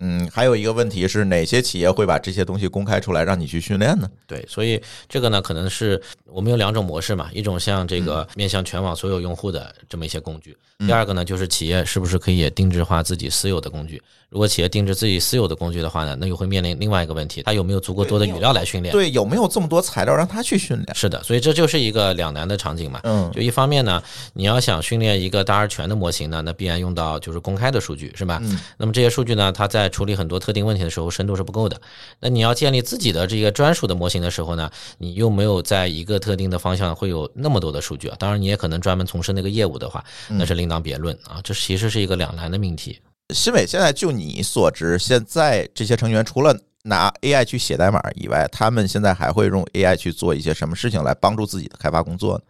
[0.00, 4.10] 嗯，还有一个问题是哪些企业会把这些东西公开出来让你去训练呢？
[4.26, 14.02] 对，所以这个呢，可能是我们有两种模式嘛，一种像这个面向全网所有用户的这么一些工具，第二个呢，就是企业是不是可以也定制化自己私有的工具？
[14.28, 18.90] 如果企业定制自己私有的工具的话呢，那又会面临另外一个问题，它有没有足够多的语料来训练？
[18.90, 20.94] 对，有没有这么多材料让他去训练？
[20.94, 23.00] 是的，所以这就是一个两难的场景嘛。
[23.04, 28.40] 嗯就一方面呢，你要想训练一个大而全的模型呢，那必然用到就是公开的数据，是吧？
[28.42, 31.80] 嗯那么这些数据呢，它在处理很多特定问题的时候，深度是不够的。
[32.20, 38.16] 那你要建立自己的这个专属的模型的时候呢，你又没有在一个特定的方向会有那么多的数据啊。
[38.18, 41.40] 当然，你也可能专门从事那个业务的话，那是另当别论啊。
[41.42, 42.98] 这其实是一个两难的命题。
[43.34, 52.44] 新伟，现在就你所知，现在这些成员除了拿 AI 去写代码以外，他们现在还会用 AI 去做一些什么事情来帮助自己的开发工作呢？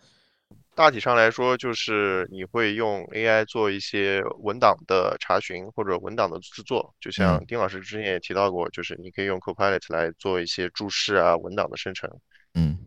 [0.74, 12.10] 大体上来说，就是你会用 AI 做一些文档的查询或者文档的制作，就像嗯丁老师之前也提到过，就是你可以用 Copilot 来做一些注释啊、文档的生成。
[12.54, 12.78] 嗯，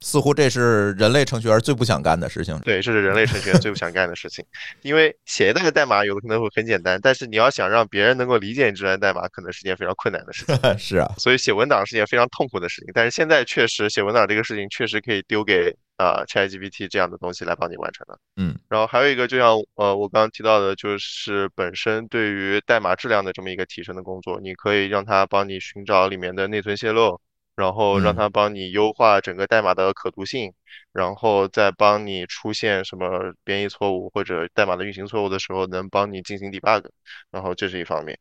[0.00, 2.58] 似乎这是人类程序员最不想干的事情。
[2.60, 4.44] 对，这是人类程序员最不想干的事情，
[4.82, 10.56] 因为写一段代码有的可能会很简单，但是你要想让别人能够理解你这段代码，可能是件非常困难的事情。
[10.78, 12.90] 是啊，所以写文档是件非常痛苦的事情。
[12.92, 18.18] 但是现在确实写文档这个事情确实可以丢给啊、呃 ChatGPT 这样的东西来帮你完成的。
[18.36, 27.20] 嗯，然后还有一个，就像呃我刚刚提到的，就是本身对于代码质量的这么一个提升的工作，你可以让它帮你寻找里面的内存泄漏，
[27.54, 30.52] 然后让嗯它帮你优化整个代码的可读性，
[30.92, 36.84] 然后再帮你出现什么编译错误或者代码的运行错误的时候，能帮你进行 debug，
[37.30, 38.18] 然后这是一方面。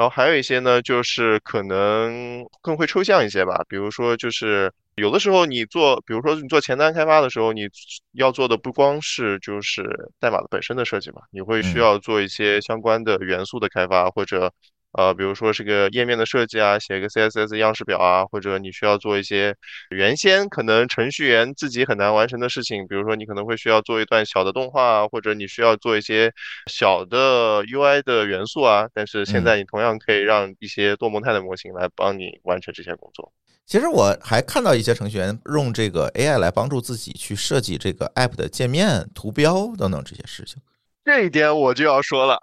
[0.00, 7.68] 然后还有一些呢，就是可能更会抽象一些吧，比如说就是有的时候你做，比如说你做前端开发的时候，你
[8.12, 9.82] 要做的不光是就是
[10.18, 11.82] 代码的本身的设计嘛，你会需嗯。
[11.82, 14.50] 要做一些相关的元素的开发，或者
[14.92, 19.54] 呃，比如说这个页面的设计啊，写一个 CSS 样式表啊，或者你需要做一些
[19.90, 26.32] 原先可能程序员自己很难完成的事情，比如说你可能会需要做一段小的动画啊，或者你需要做一些
[26.66, 33.32] 小的 UI 的元素啊，但是现在你同样可以让一些多模态的模型来帮你完成这些工作。
[33.66, 40.60] 其实我还看到一些程序员用这个 AI 来帮助自己去设计这个 App 的界面、图标等等这些事情。
[41.04, 42.38] 这一点我就要说了，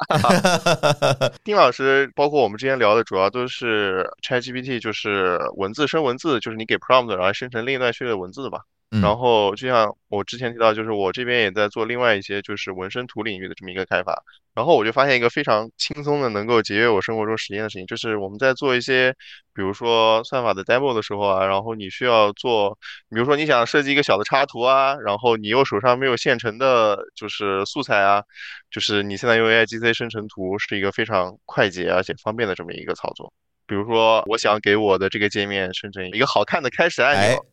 [1.44, 8.62] 丁老师，包括我们之前聊的，主要都是 ChatGPT，就是文字生文字，就是你给 prompt，然后生成另一段序列的文字吧。
[8.90, 14.24] 嗯然后就像我之前提到，就是我这边也在做另外一些就是纹身图领域的这么一个开发。
[14.54, 19.14] 然后我就发现一个非常轻松的能够节约我生活中时间的事情，就是我们在做一些，
[19.54, 22.76] 比如说算法的 demo 的时候啊，然后你需要做，
[23.10, 28.24] 比如说你想设计一个小的插图啊，然后你又手上没有现成的，就是素材啊，
[28.72, 33.32] 就是你现在用 AIGC 生成图是一个非常快捷而且方便的这么一个操作。
[33.68, 37.46] 比如说，我想给我的这个界面生成一个好看的开始按哎钮，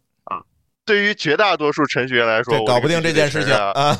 [0.84, 3.96] 对于绝大多数程序员来说，搞不定这件事情啊！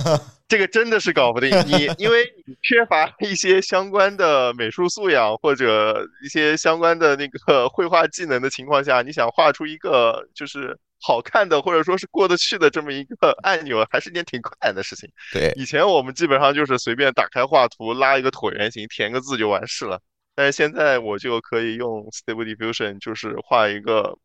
[0.47, 1.51] 这个真的是搞不定。
[1.67, 15.09] 你因为你缺乏一些相关的美术素养或者一些相关的那个绘画技能的情况下，你想画出一个就是好看的或者说是过得去的这么一个按钮，还是一件挺困难的事情。
[15.33, 19.99] 对，以前我们基本上就是随便打开画图，拉一个椭圆形，填个字就完事了。
[20.37, 24.19] 但是现在我就可以用 Stable Diffusion，就是画一个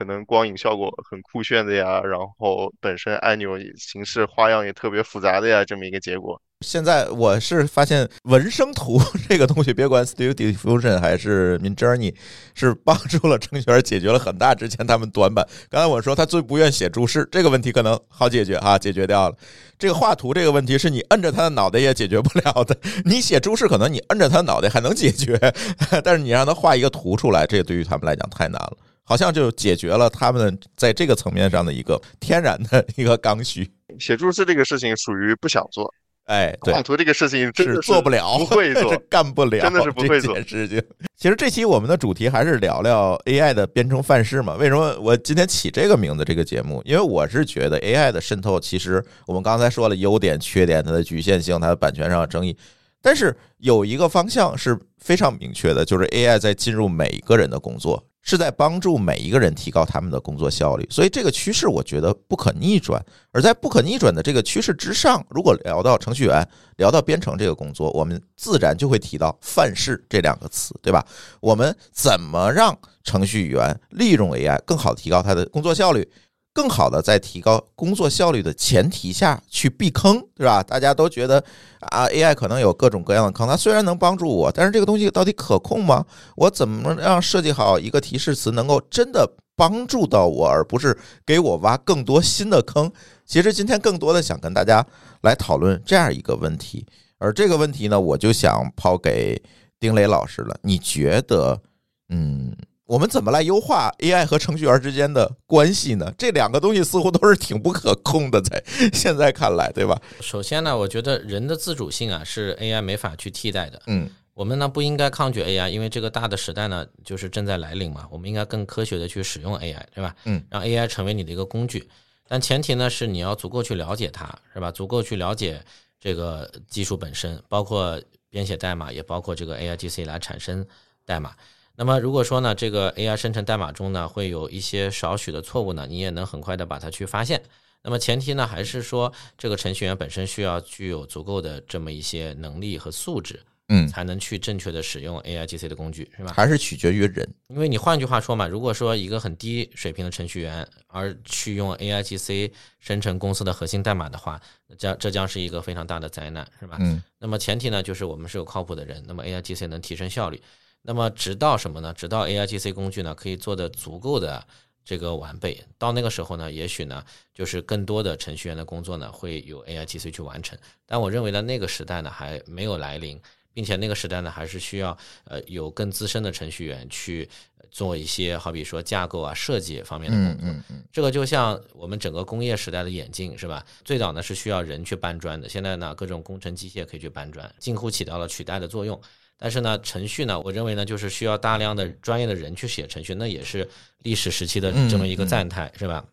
[0.00, 6.40] 可能光影效果很酷炫的呀，然后本身按钮形式花样也特别复杂的呀，这么一个结果。
[6.64, 12.14] 现在我是发现纹生图 这个东西，别管 Studio Diffusion 还是 Midjourney，
[12.54, 15.46] 是帮助了程序员解决了很大之前他们短板。
[15.68, 19.36] 刚才我说他最不愿写注释这个问题，可能好解决哈，解决掉了。
[19.78, 22.74] 这个画图这个问题是你摁着他的脑袋也解决不了的。
[23.04, 25.38] 你写注释可能你摁着他脑袋还能解决，
[26.02, 28.76] 但是你让他画一个图出来，这对于他们来讲太难了。
[29.10, 33.68] 好像就解决了他们在这个层面上的一个天然的一个刚需。
[33.98, 35.92] 写注释这个事情属于不想做，
[36.26, 40.80] 哎，对画，图这个事情真是的做不了，不会做 是，干不了，真的是不会做事情。
[41.16, 44.54] 其实这期我们的主题还是聊聊 AI 的编程范式嘛。
[44.54, 46.80] 为什么我今天起这个名字这个节目？
[46.84, 52.56] 因为我是觉得 AI 的渗透，其实我们刚才说了优点、缺点、它的局限性、它的版权上的争议，
[53.02, 60.86] 但是有一个方向是非常明确的，就是 AI 在进入每一个人的工作，是在帮助每一个人提高他们的工作效率。
[60.90, 63.04] 所以这个趋势我觉得不可逆转。
[63.32, 71.06] 而在不可逆转的这个趋势之上，如果聊到程序员，聊到编程这个工作，我们自然就会提到范式这两个词，对吧？
[71.40, 76.08] 我们怎么让程序员利用 AI 更好提高他的工作效率？
[76.52, 80.62] 更好的在提高工作效率的前提下去避坑，对吧？
[80.62, 81.42] 大家都觉得
[81.78, 86.04] 啊，AI 可能有各种各样的坑，它虽然能帮助我，但是这个东西到底可控吗？
[86.34, 92.90] 我怎么样设计好一个提示词能够真的帮助到我，而不是给我挖更多新的坑？
[93.24, 94.84] 其实今天更多的想跟大家
[95.22, 96.84] 来讨论这样一个问题，
[97.18, 99.40] 而这个问题呢，我就想抛给
[99.78, 100.56] 丁磊老师了。
[100.62, 101.60] 你觉得，
[102.08, 102.56] 嗯？
[102.90, 106.12] 我们怎么来优化 AI 和程序员之间的关系呢？
[106.18, 108.60] 这两个东西似乎都是挺不可控的，在
[108.92, 109.96] 现在看来，对吧？
[110.20, 113.80] 首先呢，我觉得人的自主性啊是 AI 没法去替代的。
[113.86, 118.08] 嗯我们呢不应该抗拒 AI，因为这个大的时代呢就是正在来临嘛。
[118.10, 120.16] 我们应该更科学的去使用 AI，对吧？
[120.24, 121.88] 嗯，让 AI 成为你的一个工具，
[122.26, 124.72] 但前提呢是你要足够去了解它，是吧？
[124.72, 125.62] 足够去了解
[126.00, 128.00] 这个技术本身，包括
[128.30, 130.66] 编写代码，也包括这个 AIGC 来产生
[131.04, 131.32] 代码。
[131.80, 137.42] 那么如果说呢，这个 AI 生成代码中呢会有一些少许的错误呢，你也能很快的把它去发现。
[137.82, 146.34] 那么前提呢还是说这个程序员本身需要具有足够的这么一些能力和素质，嗯，才能去正确的使用 AIGC 的工具，是吧？
[146.36, 147.26] 还是取决于人。
[147.48, 156.76] 因为你换句话说嘛，如果说一个很低水平的程序员而去用 AIGC 生成公司的核心代码的话，那将这将是一个非常大的灾难，是吧？
[156.78, 160.38] 嗯那么前提呢，就是我们是有靠谱的人，那么 AIGC 能提升效率。
[160.82, 161.92] 那么直到什么呢？
[161.92, 164.46] 直到 AIGC 工具呢可以做的足够的
[164.84, 170.58] 这个完备，到那个时候呢，也许呢就是更多的程序员的工作呢会由 AIGC 去完成。
[170.86, 173.20] 但我认为呢，那个时代呢还没有来临，
[173.52, 177.28] 并且那个时代呢还是需要呃有更资深的程序员去
[177.70, 180.48] 做一些好比说架构啊设计方面的工作。
[180.48, 183.64] 嗯嗯嗯这个就像我们整个工业时代的演进，是吧？
[183.84, 189.00] 最早呢是需要人去搬砖的，现在呢各种工程机械可以去搬砖，近乎起到了取代的作用。
[189.40, 193.66] 但是呢，程序呢，我认为呢，就是需要大量的专业的人去写程序，那也是
[194.02, 196.04] 历史时期的这么一个赞态，是吧？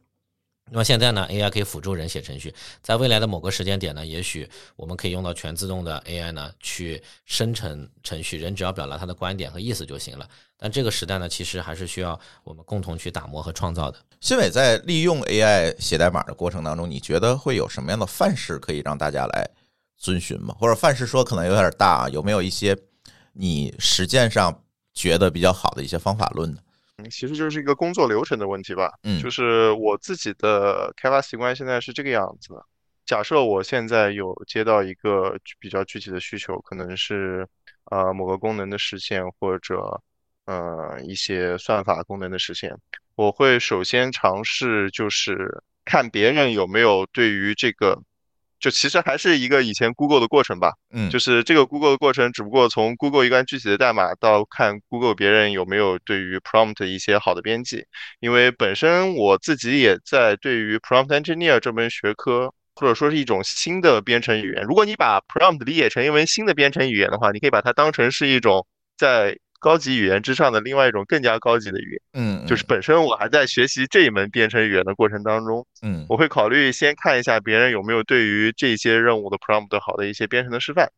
[0.70, 10.28] 那么现在呢，AI 可以辅助人写程序，在未来的某个时间点呢，也许我们可以用到全自动的 AI 呢去生成程序，人只要表达他的观点和意思就行了。
[10.58, 13.98] 但这个时代呢，其实还是需要我们共同去打磨和创造的。
[14.20, 19.50] 新伟在利用 AI 写代码的过程当中，你觉得会有什么样的范式可以让大家来
[19.98, 20.54] 遵循吗？
[20.60, 22.78] 或者范式说可能有点大啊，有没有一些
[23.40, 26.58] 你实践上觉得比较好的一些方法论呢？
[26.98, 28.92] 嗯其实就是一个工作流程的问题吧。
[29.04, 32.66] 嗯就是我自己的开发习惯现在是这个样子的。
[33.06, 37.48] 假设我现在有接到一个比较具体的需求，可能是
[37.92, 40.02] 呃某个功能的实现，或者
[40.46, 42.76] 呃一些算法功能的实现，
[43.16, 48.02] 我会首先尝试就是看别人有没有对于这个，
[48.60, 50.74] 就其实还是一个以前 Google 的过程吧。
[50.92, 57.86] 嗯就是这个 Google 的过程，只不过从 Google 一段具体的代码到看 Google 别人有没有对于 prompt 一些好的编辑，
[58.20, 64.64] 因为本身我自己也在对于 prompt engineer 这门学科，或者说是一种新的编程语言。
[64.64, 68.66] 如果你把 prompt 理解成一门新的编程语言的话，你可以把它当成是一种
[68.98, 69.38] 在
[69.68, 72.02] 高级语言之上的另外一种更加高级的语言。
[72.14, 76.06] 嗯，就是本身我还在学习这一门编程语言的过程当中，嗯。
[76.08, 80.90] 我会考虑先看一下别人有没有对于这些任务的 prompt 好的一些编程的示范，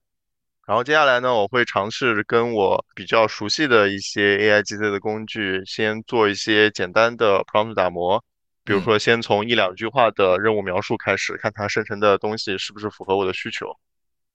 [0.68, 8.24] 然后接下来呢，我会尝试跟我比较熟悉的一些 AI GC 的工具，先做一些简单的 prompt 打磨，
[8.64, 13.66] 比如说先从一两句话的任务描述开始，看它生成的东西是不是符合我的需求。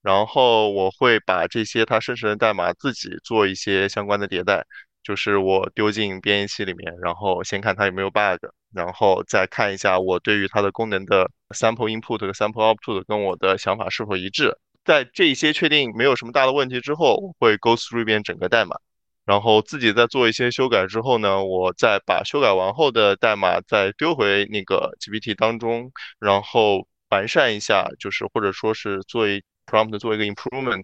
[0.04, 4.62] 然后我会把这些它生成的代码自己做一些相关的迭代，
[5.02, 8.38] 就是我丢进编译器里面，然后先看它有没有 bug，
[8.74, 14.56] 然后再看一下我对于它的功能的 sample input 和 sample output 跟我的想法是否一致。
[14.84, 18.76] 在这些确定没有什么大的问题之后，我会 go through 一遍整个代码，
[19.24, 30.82] 然后自己再做一些修改之后呢，我再把修改完后的代码再丢回那个 GPT 当中，然后完善一下，就是或者说是做一 prompt 做一个 improvement，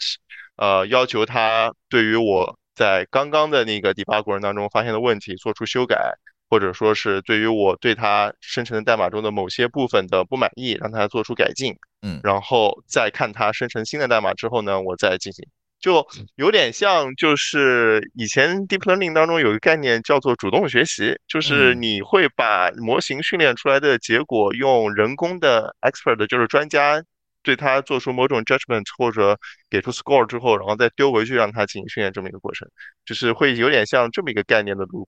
[0.56, 6.12] 呃，要求它对于我在刚刚的那个 debug 过程当中发现的问题做出修改，
[6.48, 15.46] 或者说是对于我对它生成的代码中的某些部分的不满意，让它做出改进，嗯然后再看它生成新的代码之后呢，我再进行。
[15.80, 16.06] 就
[16.36, 27.02] 有点像，就是以前 deep learning 当中有一个概念叫做主动学习，就是嗯你会把模型训练出来的结果用人工的 expert，就是专家
[27.42, 29.38] 对它做出某种 judgment 或者
[29.68, 32.68] 给出 score 之后，然后再丢回去让它进行训练这么一个过程，
[33.04, 35.06] 就是会有点像这么一个概念的 loop。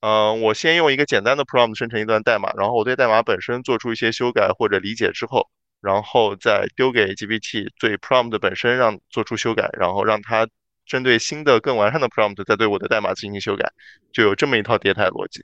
[0.00, 5.48] 嗯，我先用一个简单的 prompt 生成一段代码，然后我对代码本身做出一些修改或者理解之后，
[5.80, 10.46] 然后再丢给 GPT 对 prompt 本身让做出修改，然后让它
[10.84, 13.66] 针对新的更完善的 prompt 再对我的代码进行修改，
[14.12, 15.42] 就有这么一套迭代逻辑。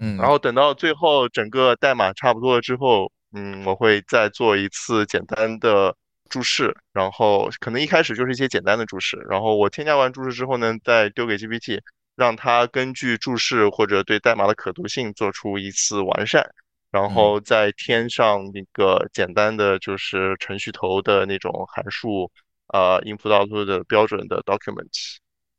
[0.00, 5.94] 嗯，然后等到最后整个代码差不多了之后，嗯，我会再做一次简单的
[6.30, 11.80] 注释，然后可能一开始就是一些简单的注释，然后我添加完注释之后呢，再丢给 GPT，
[12.14, 16.48] 让它根据注释或者对代码的可读性做出一次完善，
[16.92, 22.30] 然后再添上那个简单的就是程序头的那种函数，
[22.68, 25.18] 呃，input output 的标准的 document，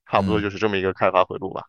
[0.09, 1.63] 差不多嗯就是这么一个开发回路吧。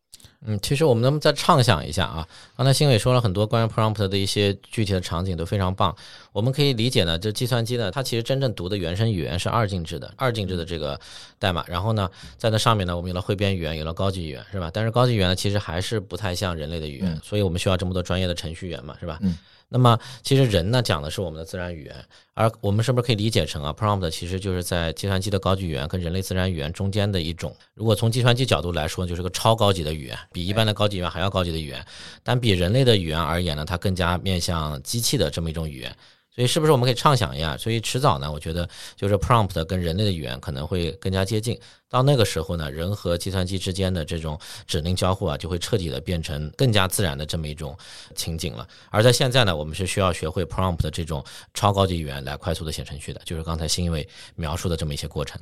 [0.47, 2.27] 嗯，其实我们能不能再畅想一下啊？
[2.57, 5.95] 刚才新伟说了很多关于 prompt 的一些具体的场景，都非常棒。
[6.33, 10.99] 我们可以理解呢，这计算机呢，它其实真正读的原生语言是二进制的，二进制的这个
[11.39, 11.65] 代码。
[11.67, 14.71] 然后呢，在那上面呢，我们有了汇编语言，有了高级语言，是吧？
[14.73, 19.19] 但是高级语言呢，其实还是不太像人类的语言，嗯所以我们需要这么多专业的程序员嘛，是吧？
[19.23, 19.37] 嗯。
[19.69, 21.95] 那么其实人呢讲的是我们的自然语言，
[22.35, 27.55] 而我们是不是可以理解成啊，prompt 其实就是在计算机的高级语言跟人类自然语言中间的一种。
[27.75, 31.85] 如果从计算机角度来说，就是个超高级的语言，比一般的高级语言还要高级的语言。
[32.23, 35.95] 但比人类的语言而言呢，它更加面向机器的这么一种语言。
[36.37, 37.57] 所以是不是我们可以畅想一下？
[37.57, 41.59] 所以迟早呢，我觉得就是 prompt 跟人类的语言可能会更加接近。
[41.89, 47.75] 到那个时候呢，人和计算机之间的这种指令交互啊，就会彻底的变成更加自然的这么一种
[48.15, 48.69] 情景了。
[48.91, 51.25] 而在现在呢，我们是需要学会 prompt 的这种
[51.55, 55.41] 超高级语言来快速的写程序的，就是刚才新一位描述的这么一些过程。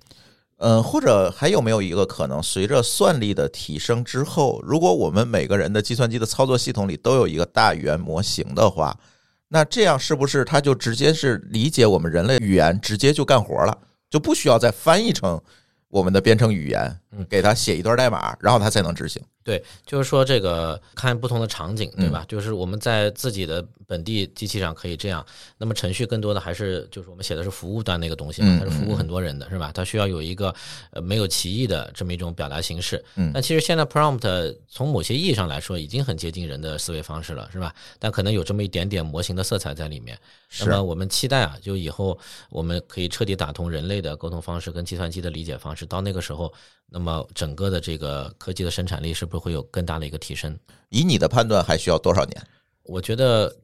[0.59, 8.97] 嗯，或者还有没有一个可能，随着算力的提升之后，如果我们每个人的计算机的操作系统里都有一个大语言模型的话，
[9.55, 13.79] 那这样是不是它就直接是理解我们人类语言，直接就干活了，
[14.11, 15.41] 就不需要再翻译成
[15.91, 16.99] 我们的编程语言，
[17.31, 19.23] 给它写一段代码，然后它才能执行？
[19.45, 22.25] 对，就是说这个看不同的场景，对吧？
[22.27, 25.25] 就是我们在自己的本地机器上可以这样，
[25.59, 29.71] 那么程序更多的还是就是我们写的是服务端那个东西嘛，嗯它是服务很多人的，是吧？
[29.75, 30.55] 它需要有一个
[30.93, 33.05] 呃没有歧义的这么一种表达形式。
[33.17, 37.75] 嗯但其实现在 prompt 从某些意义上来说已经很接近人的思维方式了，是吧？
[37.99, 40.19] 但可能有这么一点点模型的色彩在里面。
[40.61, 42.19] 那么我们期待啊，就以后
[42.51, 46.53] 我们可以彻底打通人类的沟通方式跟计算机的理解方式，到那个时候，
[46.89, 50.57] 那么整个的这个科技的生产力是不是会有更大的一个提升？
[50.91, 52.47] 以你的判断，还需要多少年？
[52.85, 53.55] 我觉得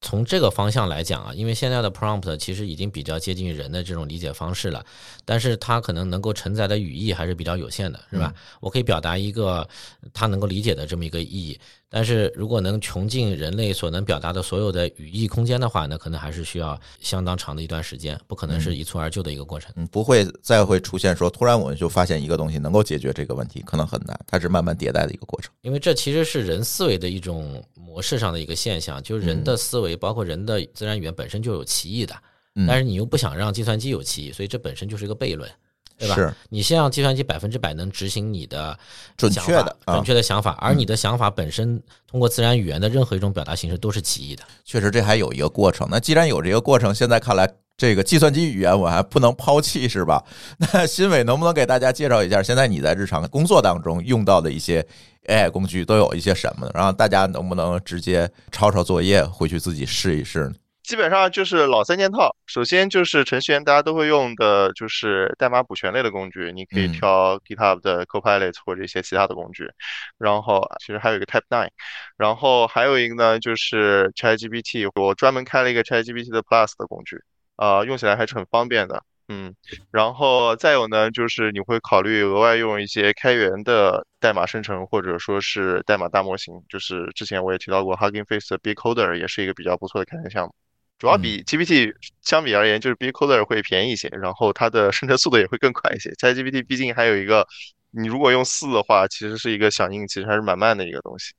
[0.00, 4.84] 从这个方向来讲啊，因为现在的 prompt 其实已经比较接近于人的这种理解方式了，
[5.24, 8.32] 但是它可能能够承载的语义还是比较有限的，是吧？
[8.60, 9.68] 我可以表达一个
[10.12, 19.72] 他能够理解的这么一个意义，但是如果能穷尽人类所能表达的所有的语义空间的话，那可能还是需要相当长的一段时间，不可能是一蹴而就的一个过程。
[19.74, 25.52] 嗯，不会再会出现说突然我们就发现一个东西能够解决这个问题，可能很难，它是慢慢迭代的一个过程。
[25.62, 32.14] 因为这其实是人思维的一种模式上的一个现象，就是人的思维，包括人的自然语言本身就有歧义的，
[32.54, 35.50] 嗯但是你又不想让计算机有歧义，所以这本身就是一个悖论，
[35.96, 36.14] 对吧？
[36.14, 38.78] 是你先让计算机百分之百能执行你的
[39.16, 44.42] 准确的啊准确的想法，而你的想法本身通过自然语言的任何一种表达形式都是歧义的。
[44.64, 45.86] 确实这还有一个过程。
[45.90, 47.48] 那既然有这个过程，现在看来
[47.78, 50.22] 这个计算机语言我还不能抛弃，是吧？
[50.58, 54.84] 那新伟能不能给大家介绍一下，现在你在日常工作当中用到的一些
[55.28, 56.68] AI 工具都有一些什么？
[56.74, 60.54] 然后大家能不能直接抄抄作业，回去自己试一试呢？
[60.82, 62.34] 基本上就是老三件套。
[62.46, 69.70] 首先就是程序员大家都会用的，就是代码补全类的工具，你可以嗯挑 GitHub 的 Copilot 或者一些其他的工具。
[70.16, 71.68] 然后其实还有一个 Type Nine，
[72.16, 77.20] 然后还有一个呢就是 ChatGPT，我专门开了一个 ChatGPT 的 Plus 的工具，
[77.58, 79.02] 啊、用起来还是很方便的。
[79.30, 79.54] 嗯，
[79.90, 86.54] 然后再有呢，就是你会考虑额外用一些开源的代码生成，或者说是代码大模型。
[86.66, 90.54] 就是之前我也提到过，Hugging Face 的 B Coder 也是一个比较不错的开源项目。
[90.98, 91.92] 主要比 GPT
[92.22, 96.10] 相比而言，就是 B Coder 会便宜一些，然后它的生成速度也会更快一些。
[96.12, 97.46] ChatGPT 毕竟还有一个，
[97.90, 101.34] 你如果用四的话，其实是一个响应，其实还是蛮慢的一个东西。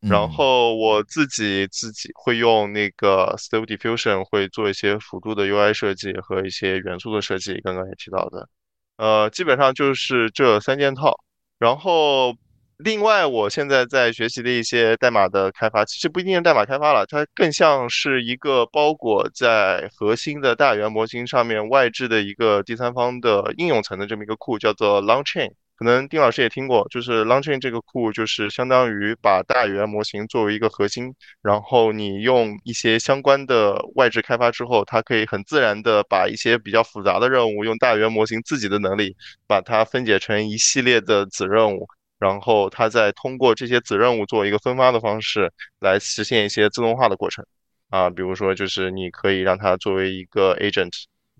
[0.00, 8.48] 嗯然后我自己自己会用那个 Stable Diffusion，会做一些辅助的 UI 设计和一些元素的设计，刚刚也提到的。
[8.96, 11.18] 呃，基本上就是这三件套。
[11.58, 12.32] 然后
[12.76, 25.50] 另外，我现在在学习的一些代码的开发，其实不一定是代码开发了，它更像是一个包裹在核心的大语言模型上面外置的一个第三方的应用层的这么一个库，叫做 LangChain。
[25.78, 39.14] 可能丁老师也听过，就是 LangChain 这个库，就是相当于把大语言模型作为一个核心，然后你用一些相关的外置开发之后，它可以很自然的把一些比较复杂的任务，用大语言模型自己的能力，
[39.46, 41.86] 把它分解成一系列的子任务。
[42.18, 47.46] 然后它再通过这些子任务做一个分发的方式来实现一些自动化的过程
[47.90, 50.90] 啊，比如说就是你可以让它作为一个 agent，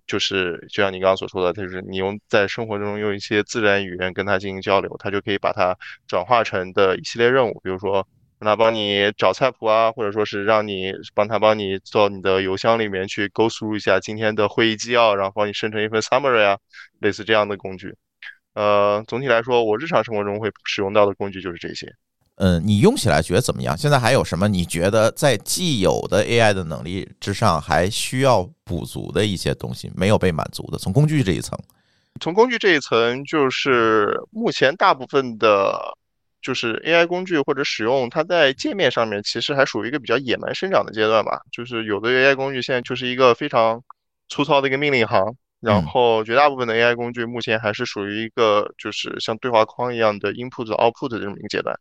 [0.08, 5.76] 就是就像你刚刚所说的，就是你用在生活中用一些自然语言跟它进行交流，它就可以把它
[6.08, 8.08] 转化成的一系列任务，比如说
[8.40, 16.58] 让它帮你找菜谱啊，或者说是让你帮它帮你做你的邮箱里面去 go through 一下今天的会议纪要，然后帮你生成一份 summary 啊，
[17.00, 17.94] 类似这样的工具。
[18.54, 21.86] 呃，总体来说，我日常生活中会使用到的工具就是这些。
[22.40, 23.76] 嗯，你用起来觉得怎么样？
[23.76, 30.78] 现在还有什么你觉得在既有的 AI 的能力之上还需要补足的一些东西没有被满足的？
[30.78, 31.58] 从工具这一层，
[32.20, 35.76] 从工具这一层，就是目前大部分的，
[36.40, 41.40] 就是 AI 工具或者使用它在界面上面，其实还属于一个比较野蛮生长的阶段吧。
[41.50, 43.82] 就是有的 AI 工具现在就是一个非常
[44.28, 45.20] 粗糙的一个命令行。
[45.60, 51.74] 然后绝大部分的 AI 工具目前还是属于一个就是像对话框一样的 input output 的这么一个阶段。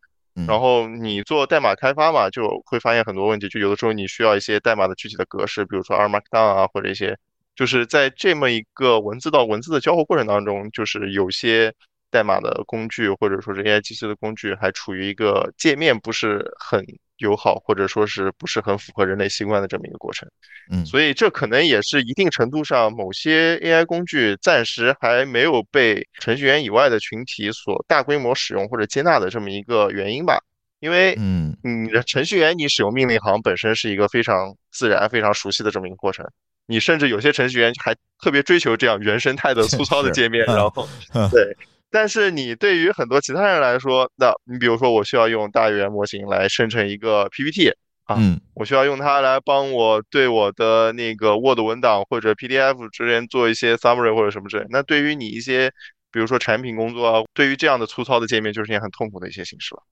[0.45, 7.17] 然后你做代码开发嘛，就会发现很多问题，就有的时候你需要一些代码的具体的格式，比如说 R Markdown 啊，或者一些，
[7.55, 11.73] 就是在这么一个文字到文字的交互过程当中，就是有些
[12.11, 16.85] 代码的工具或者说是 AI 机器的工具还处于一个界面不是很。
[17.17, 20.29] 友好或者说是不是很符合人类习惯的这么一个过程，
[20.71, 30.39] 嗯，所以这可能也是一定程度上某些 AI 工具暂时还没有被程序员以外的群体所大规模使用或者接纳的这么一个原因吧。
[30.79, 36.23] 因为，嗯，你的程序员你使用命令行本身是一个非常自然、非常熟悉的这么一个过程，
[36.67, 40.87] 你甚至有些程序员还特别追求这样原生态的粗糙的界面，然后，
[41.31, 41.57] 对。
[41.89, 47.71] 但是你对于很多其他人来说，那你比如说我需要用大语言模型来生成一个 PPT
[48.03, 48.17] 啊，
[48.53, 54.65] 我需要用它来帮我对我的那个 Word 文档或者 PDF 之间做一些 summary 或者什么之类。
[54.69, 55.71] 那对于你一些，
[56.11, 59.83] 比如说产品工作啊，对于这样的粗糙的界面，就是一件很痛苦的一些形式了。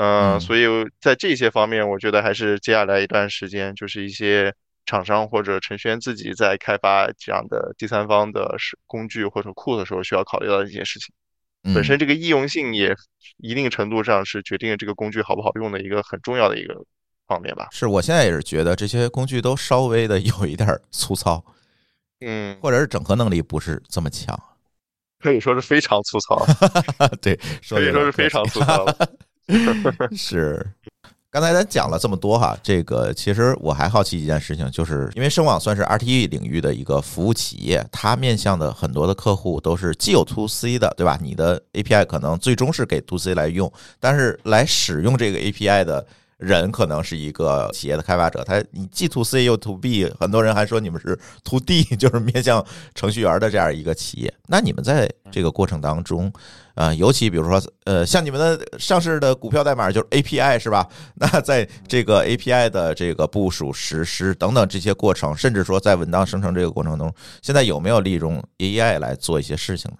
[0.00, 0.66] 嗯，所以
[1.00, 4.54] 在这些方面，我觉得还是接下来一段时间，就是一些
[4.86, 11.12] 厂商或者程序员自己在开发这样的第三方的是工具或者库的时候，需要考虑到的一些事情。
[11.74, 12.94] 本身这个易用性也
[13.38, 16.74] 一定程度上是决定这个工具好不好用的一个很重要的一个
[17.26, 17.68] 方面吧。
[17.70, 21.44] 是我现在也是觉得这些工具都稍微的有一点粗糙，
[22.20, 24.38] 嗯，或者是整合能力不是这么强，
[25.20, 26.44] 可以说是非常粗糙。
[27.22, 27.36] 对，
[27.68, 28.86] 可以说是非常粗糙。
[30.16, 30.66] 是。
[31.30, 41.18] 刚才咱讲了这么多哈，这个其实我还好奇一件事情，就是因为声网算是 RTE 领域的一个服务企业，它面向的很多的客户都是既有 To C 的，对吧？
[41.20, 43.70] 你的 API 可能最终是给 To C 来用，
[44.00, 46.06] 但是来使用这个 API 的。
[46.38, 52.64] 人可能是一个企业的开发者，他你既 to C 又 to B，很多人还说你们是 to D， 就是面向
[52.94, 54.32] 程序员的这样一个企业。
[54.46, 56.32] 那你们在这个过程当中，
[56.74, 60.88] 呃，尤其比如说，呃，像你们的上市的股票代码就是 API 是吧？
[61.16, 67.12] 那在这个 API 的这个部署、实施等等这些过程，甚至说在文档生成这个过程中，
[67.42, 69.96] 现在有没有利用 AI 来做一些事情呢？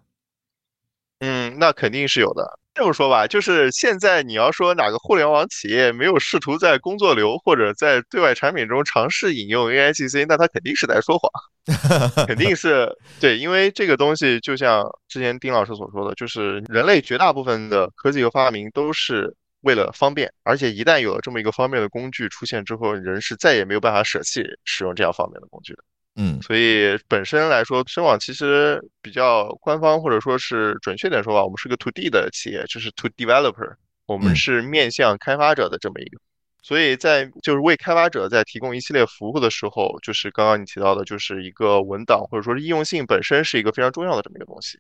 [1.21, 2.59] 嗯，那肯定是有的。
[2.75, 11.29] 这么说吧，就是现在你要说哪个互联网企业没有试图在工作流或者在对外产品中尝试引用 AIGC，那他肯定是在说谎，
[12.29, 12.89] 肯定是
[13.19, 25.83] 对，因为这个东西就像之前丁老师所说的，就是人类绝大部分的科技和发明都是为了方便，而且一旦有了这么一个方便的工具出现之后，人是再也没有办法舍弃使用这样方便的工具的。
[26.21, 36.19] 嗯，所以本身来说，深网其实比较官方或者说是准确点说吧，我们是个 to D 的企业，就是 to developer，我们是面向开发者的这么一个，
[36.61, 44.77] 所以在就是为开发者在提供一系列服务的时候，就是刚刚你提到的，就是一个文档或者说是应用性本身是一个非常重要的这么一个东西。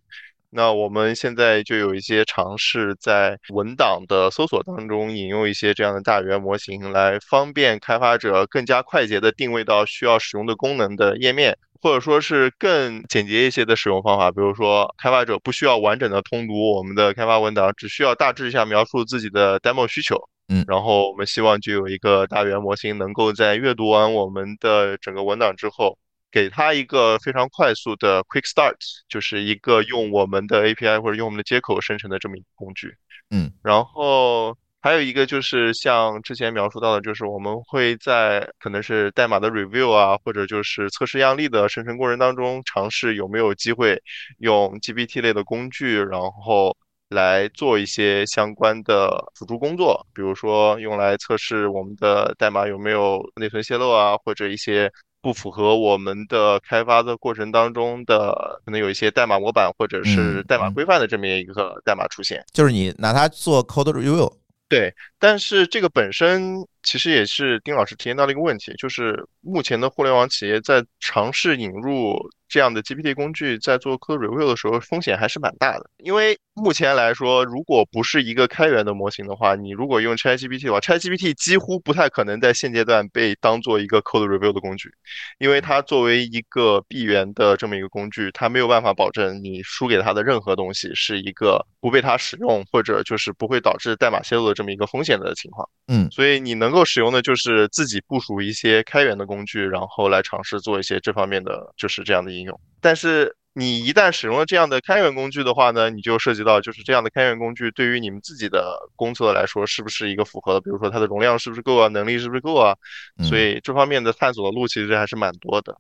[0.50, 14.30] 那我们现在就有一些尝试在文档的搜索当中引用一些这样的大语言模型，来方便开发者更加快捷的定位到需要使用的功能的页面，或者说是更简洁一些的使用方法。
[14.30, 20.16] 比如说，开发者不需要完整的通读我们的开发文档，只需要大致一下描述自己的 demo 需求。
[20.48, 25.98] 嗯，然后我们希望就有一个大语言模型能够在阅读完我们的整个文档之后。
[26.30, 28.76] 给他一个非常快速的 Quick Start，
[29.08, 32.92] 就是一个用我们的 API 或者用我们的接口生成的这么一个工具。
[33.30, 44.00] 嗯，然后还有一个就是像之前描述到的，就是我们会在可能是代码的 review 啊，或者就是测试样例的生成过程当中，尝试有没有机会
[44.38, 46.76] 用 GPT 类的工具，然后
[47.08, 54.90] 来做一些相关的辅助工作，比如说用来测试我们的代码有没有内存泄露啊，或者一些
[55.28, 62.42] 不符合我们的开发的过程当中的可能有一些代码模板或者是嗯代码嗯规范的这么一个代码出现。
[62.50, 64.32] 就是你拿它做 code review，
[64.70, 72.16] 对，但是这个本身其实也是丁老师体验到的一个问题，就是目前的互联网企业在尝试引入
[72.48, 75.90] 这样的 GPT 工具，在做 code review 的时候，风险还是蛮大的。
[75.98, 84.90] 因为目前来说，如果不是一个开源的模型的话，你如果用 ChatGPT 的话，ChatGPT 几乎不太可能在现阶段被当做一个 code review 的工具，
[85.38, 95.68] 因为它作为一个闭源的这么一个工具，它没有办法保证你输给它的任何东西是一个不被它使用，或者就是不会导致代码泄露的这么一个风险的情况。
[95.90, 102.60] 嗯所以你能够使用的就是自己部署一些开源的工具，然后来尝试做一些这方面的就是这样的应用。
[102.80, 112.76] 但是你一旦使用了这样的开源工具的话呢，你就涉及到就是这样的开源工具对于你们自己的工作来说是不是一个符合的，比如说它的容量是不是够啊，能力是不是够啊，
[113.18, 115.76] 嗯所以这方面的探索的路其实还是蛮多的。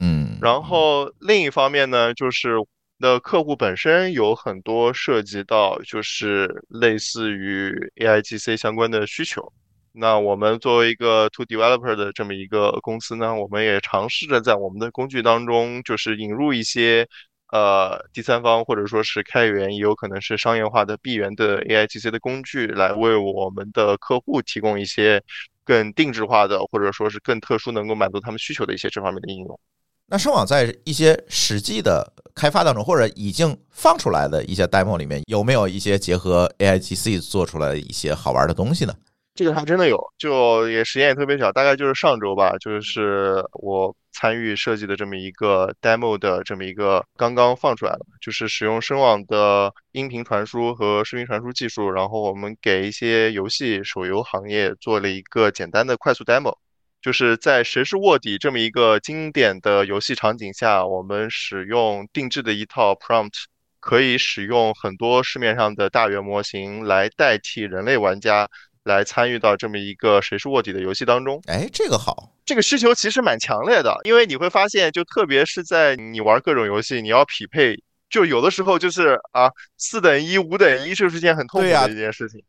[0.00, 2.56] 嗯，然后另一方面呢，就是
[2.98, 9.52] 的客户本身有很多涉及到就是类似于 AIGC 相关的需求。
[9.94, 17.06] 那我们作为一个 to developer 的这么一个公司呢，我们也尝试着在我们的工具当中，就是引入一些
[17.52, 25.22] 呃第三方或者说是开源，也有可能是商业化的闭源的 AIGC 的工具，来为我们的客户提供一些
[25.62, 29.60] 更定制化的，或者说是更特殊能够满足他们需求的一些这方面的应用。
[30.06, 38.94] 那声网在一些实际的开发当中，或者已经放出来的一些 demo 里面，有没有一些结合 AIGC 做出来一些好玩的东西呢？
[39.34, 56.54] 这个还真的有，就也时间也特别小，大概就是上周吧，就是我参与设计的这么一个 demo 的这么一个刚刚放出来了，就是使用声网的音频传输和视频传输技术，然后我们给一些游戏手游行业做了一个简单的快速 demo。
[57.00, 63.32] 就是在谁是卧底这么一个经典的游戏场景下，我们使用定制的一套 prompt，
[63.80, 68.48] 可以使用很多市面上的大语言模型来代替人类玩家
[68.84, 71.40] 来参与到这么一个谁是卧底的游戏当中。
[71.46, 77.76] 哎，这个好，这个需求其实蛮强烈的，因为你会发现，就特别是在你玩各种游戏，你要匹配，
[78.10, 82.42] 就有的时候就是啊，四等一、五等一，就是件很痛苦的一件事情。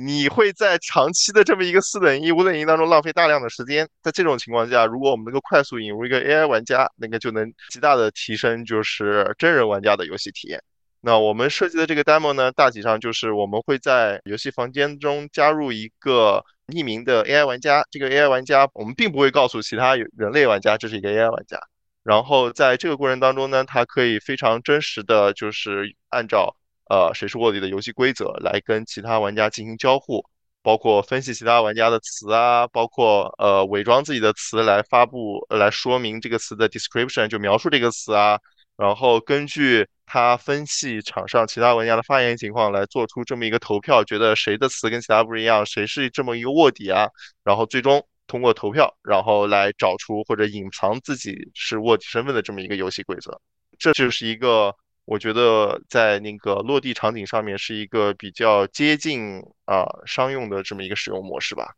[0.00, 3.88] 你会在长期的这么一个四等一、五等一当中浪费大量的时间。
[4.00, 10.62] 在这种情况下，如果我们能够快速引入一个 AI 玩家，那个就能极大的提升就是真人玩家的游戏体验。
[11.00, 21.58] 那我们设计的这个 demo 呢，大体上就是我们会在游戏房间中加入一个匿名的 AI 玩家，这个 AI 玩家我们并不会告诉其他人类玩家这是一个 AI 玩家。
[22.02, 26.56] 然后在这个过程当中呢，它可以非常真实的就是按照
[26.88, 30.24] 呃谁是卧底的游戏规则来跟其他玩家进行交互，
[30.62, 38.38] 包括分析其他玩家的词啊，包括呃伪装自己的词来发布、来说明这个词的 description，就描述这个词啊，
[38.78, 47.08] 然后根据他分析场上其他玩家的发言情况来做出这么一个投票，觉得谁的词跟其他不一样，谁是这么一个卧底啊，
[47.42, 53.38] 然后最终通过投票，然后来找出或者隐藏自己是卧底身份的这么一个游戏规则。
[53.80, 54.72] 这就是一个
[55.06, 61.74] 我觉得在那个落地场景上面是一个比较接近啊、商用的这么一个使用模式吧。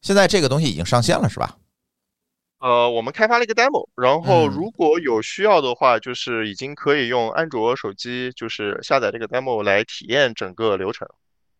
[0.00, 1.56] 现在这个东西已经上线了，是吧？
[2.66, 11.06] 呃，我们开发了一个 demo，然后嗯如果有需要的话，就是已经可以用安卓手机，就是下载这个 demo 来体验整个流程，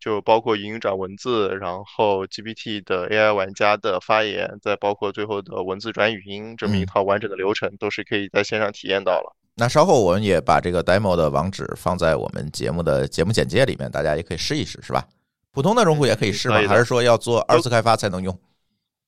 [0.01, 9.33] 就包括语音转文字，然后 GPT 的 AI 玩家的发言，再包括最后的文字转语音这么一嗯套完整的流程，都是可以在线上体验到了。
[9.55, 15.07] 那稍后我们也把这个 demo 的网址放在我们节目的节目简介里面，大家也可以试一试，是吧？
[15.53, 18.37] 普通的用户也可以试吗还是说要做二次开发才能用？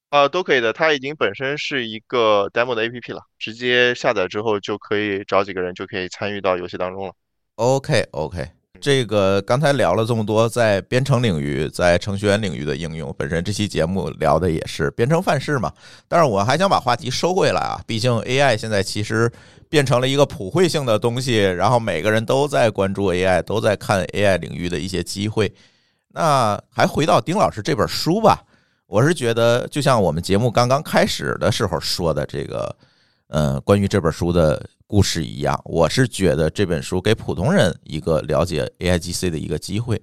[0.09, 7.13] 啊、都可以的，它已经本身是一个 demo 的 APP 了，直接下载之后就可以找几个人就可以参与到游戏当中了。
[7.55, 8.47] OK OK，
[8.81, 15.71] 这个刚才聊了这么多在编程领域、在程序员领域的应用，本身这期节目聊的也是编程范式嘛。
[16.07, 19.31] 但是我还想把话题收回来啊，毕竟 AI 现在其实
[19.69, 25.53] 变成了一个普惠性的东西，然后每个人都在关注 AI，都在看 AI 领域的一些机会。
[26.13, 28.41] 那还回到丁老师这本书吧，
[28.89, 32.75] 我是觉得就像我们节目刚刚开始的时候说的这个。
[33.31, 40.01] 呃，关于这本书的故事一样，我是觉得这本书给普通人一个了解 AIGC 的一个机会。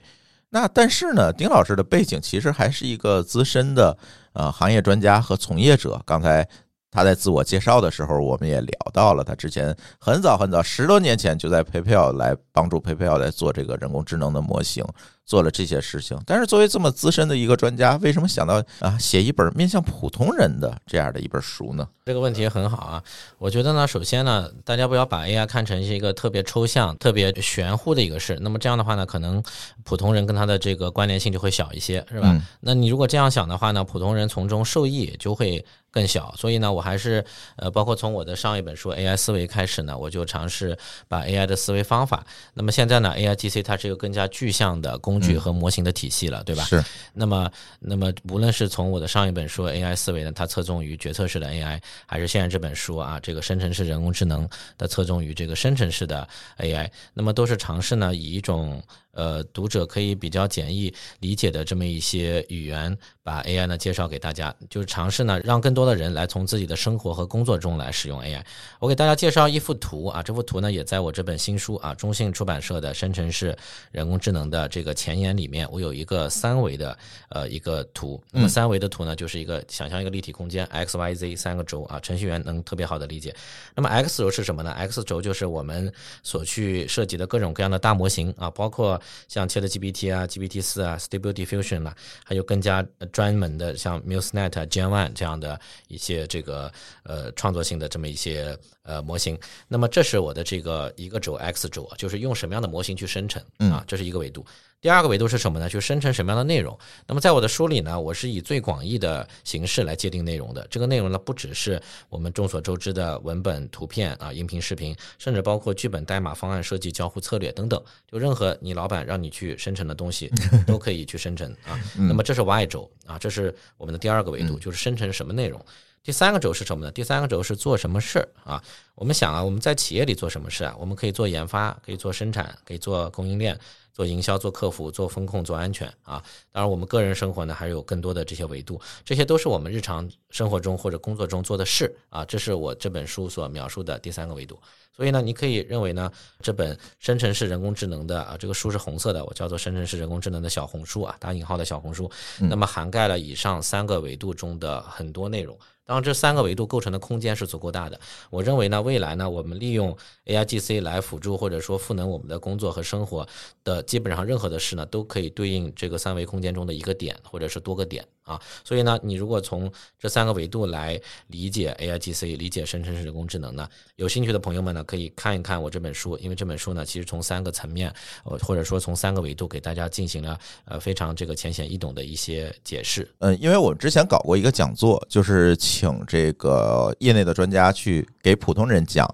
[0.48, 3.98] 那但是呢，丁老师的背景其实还是一个资深的
[4.32, 6.00] 呃行业专家和从业者。
[6.06, 6.48] 刚才
[6.88, 14.84] 他在自我介绍的时候，我们也聊到了，他之前很早很早十多年前就在 PayPal 来帮助 PayPal 来做这个人工智能的模型。
[15.26, 21.86] 做了这些事情，但是作为这么资深的一个专家，为什么想到啊写一本面向普通人的这样的一本书呢？
[22.04, 23.02] 这个问题很好啊，
[23.36, 28.38] 我觉得呢，首先呢，大家不要把 AI 看成是一个特别抽象、特别玄乎的一个事。
[28.40, 29.42] 那么这样的话呢，可能
[29.82, 32.40] 普通人跟他的这个关联性就会小一些，是吧？
[32.60, 36.32] 那你如果这样想的话呢，普通人从中受益就会更小。
[36.38, 37.24] 所以呢，我还是
[37.56, 42.24] 呃，包括从我的上一本书 AI 思维开始呢，我就尝试把 AI 的思维方法。
[42.54, 46.64] 那么现在呢，AI GC 它是一个更加具象的工具和模型的体系了，对吧？
[46.64, 46.82] 是。
[47.12, 47.50] 那么，
[47.80, 51.80] 那么无论是从我的上一本书 AI 思维呢，它侧重于决策式的 AI。
[52.06, 56.26] 还是现在这本书啊，这个生成式人工智能的侧重于这个生成式的
[56.58, 58.82] AI，那么都是尝试呢以一种。
[59.16, 68.44] 呃，读者可以比较简易理解的这么一些语言，把 AI 呢介绍给大家，就是尝试呢让更多的人来从自己的生活和工作中来使用 AI。
[68.78, 73.56] 我给大家介绍一幅图啊，这幅图呢也在我这本新书啊，中信出版社的生成式
[73.90, 76.96] 人工智能的这个前言里面，我有一个三维的
[77.30, 78.22] 呃一个图。
[78.30, 83.34] 那么三维的图呢，就是一个想象一个立体空间 x、y、z 三个轴啊，程序员能特别好的理解。
[83.74, 85.90] 那么 x 轴是什么呢？x 轴就是我们
[86.22, 91.94] 所去涉及的各种各样的大模型啊，包括像 ChatGPT 啊、GPT 四啊、Stable Diffusion 啦，
[92.24, 96.72] 还有更加专门的像 MuseNet、Gen One 这样的一些这个
[97.04, 99.38] 呃创作性的这么一些呃模型。
[99.68, 103.84] 那么这是我的这个一个轴 X 轴，就是用什么样的模型去生成啊？
[103.86, 104.44] 这是一个维度。
[104.86, 105.68] 第二个维度是什么呢？
[105.68, 106.78] 就生成什么样的内容。
[107.08, 110.64] 那么在我的书里呢，我是以最广义的形式来界定内容的。
[110.70, 117.82] 这个内容呢，不只是我们众所周知的文本、图片啊、音频、视频，甚至包括剧本、代码、方案设计、交互策略等等。
[118.08, 120.30] 就任何你老板让你去生成的东西，
[120.68, 121.76] 都可以去生成啊。
[121.96, 125.60] 那么这是 Y 轴啊，这是我们的第二个维度，就是生成什么内容。
[126.06, 126.92] 第三个轴是什么呢？
[126.92, 128.62] 第三个轴是做什么事儿啊？
[128.94, 130.72] 我们想啊，我们在企业里做什么事啊？
[130.78, 133.58] 我们可以做研发，可以做生产，可以做供应链。
[133.92, 136.22] 做营销、做客服、做风控、做安全啊！
[136.52, 142.22] 当然，我们个人生活呢，还是有更多的这些维度，这些都是我们日常生活中或者工作中做的事啊。
[142.22, 144.60] 这是我这本书所描述的第三个维度。
[144.94, 152.10] 所以呢，你可以认为呢，这本生成式人工智能的啊，这个书是红色的，我叫做生成式人工智能的小红书啊，打引号的小红书。
[152.38, 155.58] 那么涵盖了以上三个维度中的很多内容。
[155.86, 157.98] 当然这三个维度构成的空间是足够大的。
[158.28, 163.26] 我认为呢，未来呢，我们利用 AI GC 来辅助或者说赋能我们的工作和生活
[163.62, 168.38] 的基本上任何的事呢，都可以对应这个三维空间中的一个点或者是多个点啊。
[168.62, 177.90] 所以呢，你如果从这三个维度来理解 AI GC，理解生成式人工智能呢，有兴趣的朋友们呢，可以看一看我这本书，因为这本书呢，其实从三个层面，
[178.24, 183.08] 呃，或者说从三个维度给大家进行了呃非常这个浅显易懂的一些解释。
[183.20, 185.56] 嗯，因为我之前搞过一个讲座，就是。
[185.76, 189.06] 请这个业内的专家去给普通人讲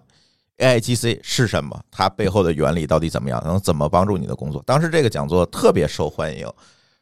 [0.59, 4.63] AIGC 是什么，它背后的原理到底怎么样，能怎么帮助你的工作。
[4.65, 6.47] 当时这个讲座特别受欢迎，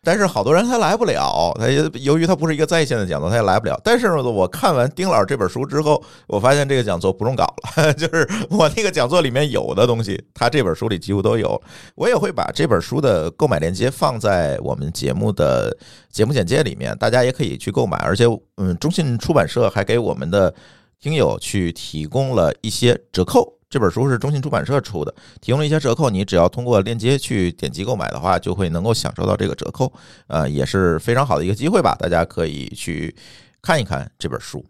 [0.03, 3.79] 但是好多人他来不了，他由于他不是一个在线的讲座，他也来不了。
[3.85, 7.45] 但是呢，我看完丁老师这本书之后，我发现这个讲座不用搞
[7.77, 11.61] 了， 就是我那个讲座里面有的东西，他这本书里几乎都有。
[11.95, 15.77] 我也会把这本书的购买链接放在我们节目的。
[16.11, 18.25] 节目简介里面，大家也可以去购买，而且，
[18.57, 20.53] 嗯，中信出版社还给我们的
[20.99, 23.60] 听友去提供了一些折扣。
[23.71, 29.91] 这本书是中信出版社出的，提供了一些折扣，你只要通过链接去点击购买的话，就会能够享受到这个折扣，
[30.27, 31.97] 呃，也是非常好的一个机会吧。
[32.01, 33.15] 大家可以去
[33.63, 34.67] 看一看这本书。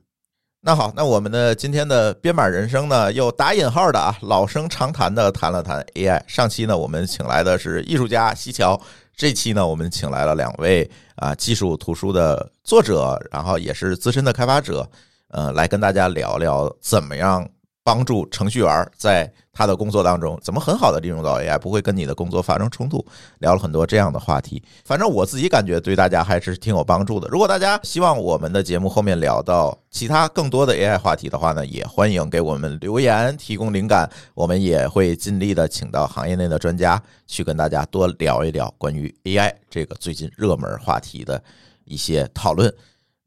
[0.61, 6.23] 那好，那我们的今天的编码人生呢，又打引号的啊，老生常谈的谈了谈 AI。
[6.27, 8.79] 上期呢，我们请来的是艺术家西桥。
[9.17, 14.87] 这期呢，我们请来了两位啊技术图书的作者，然后也是资深的开发者，
[15.29, 17.49] 呃，来跟大家聊聊怎么样。
[17.91, 23.05] 帮助程序员在他的工作当中怎么很好的利用到 AI，不会跟你的工作发生冲突。
[23.41, 27.27] 聊了很多这样的话题，反正我自己感觉对大家还是挺有帮助的。
[27.27, 41.43] 如果大家希望我们的节目后面聊到其他更多的 AI 话题的话呢，也欢迎给我们留言提供灵感，我们也会尽力的请到行业内的专家去跟大家多聊一聊关于 AI 这个最近热门话题的
[41.85, 42.73] 一些讨论。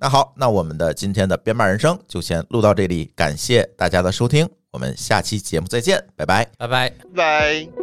[0.03, 7.82] 那好，那我们的今天的编码人生就先录到这里，感谢大家的收听，我们下期节目再见，拜拜，拜拜，拜。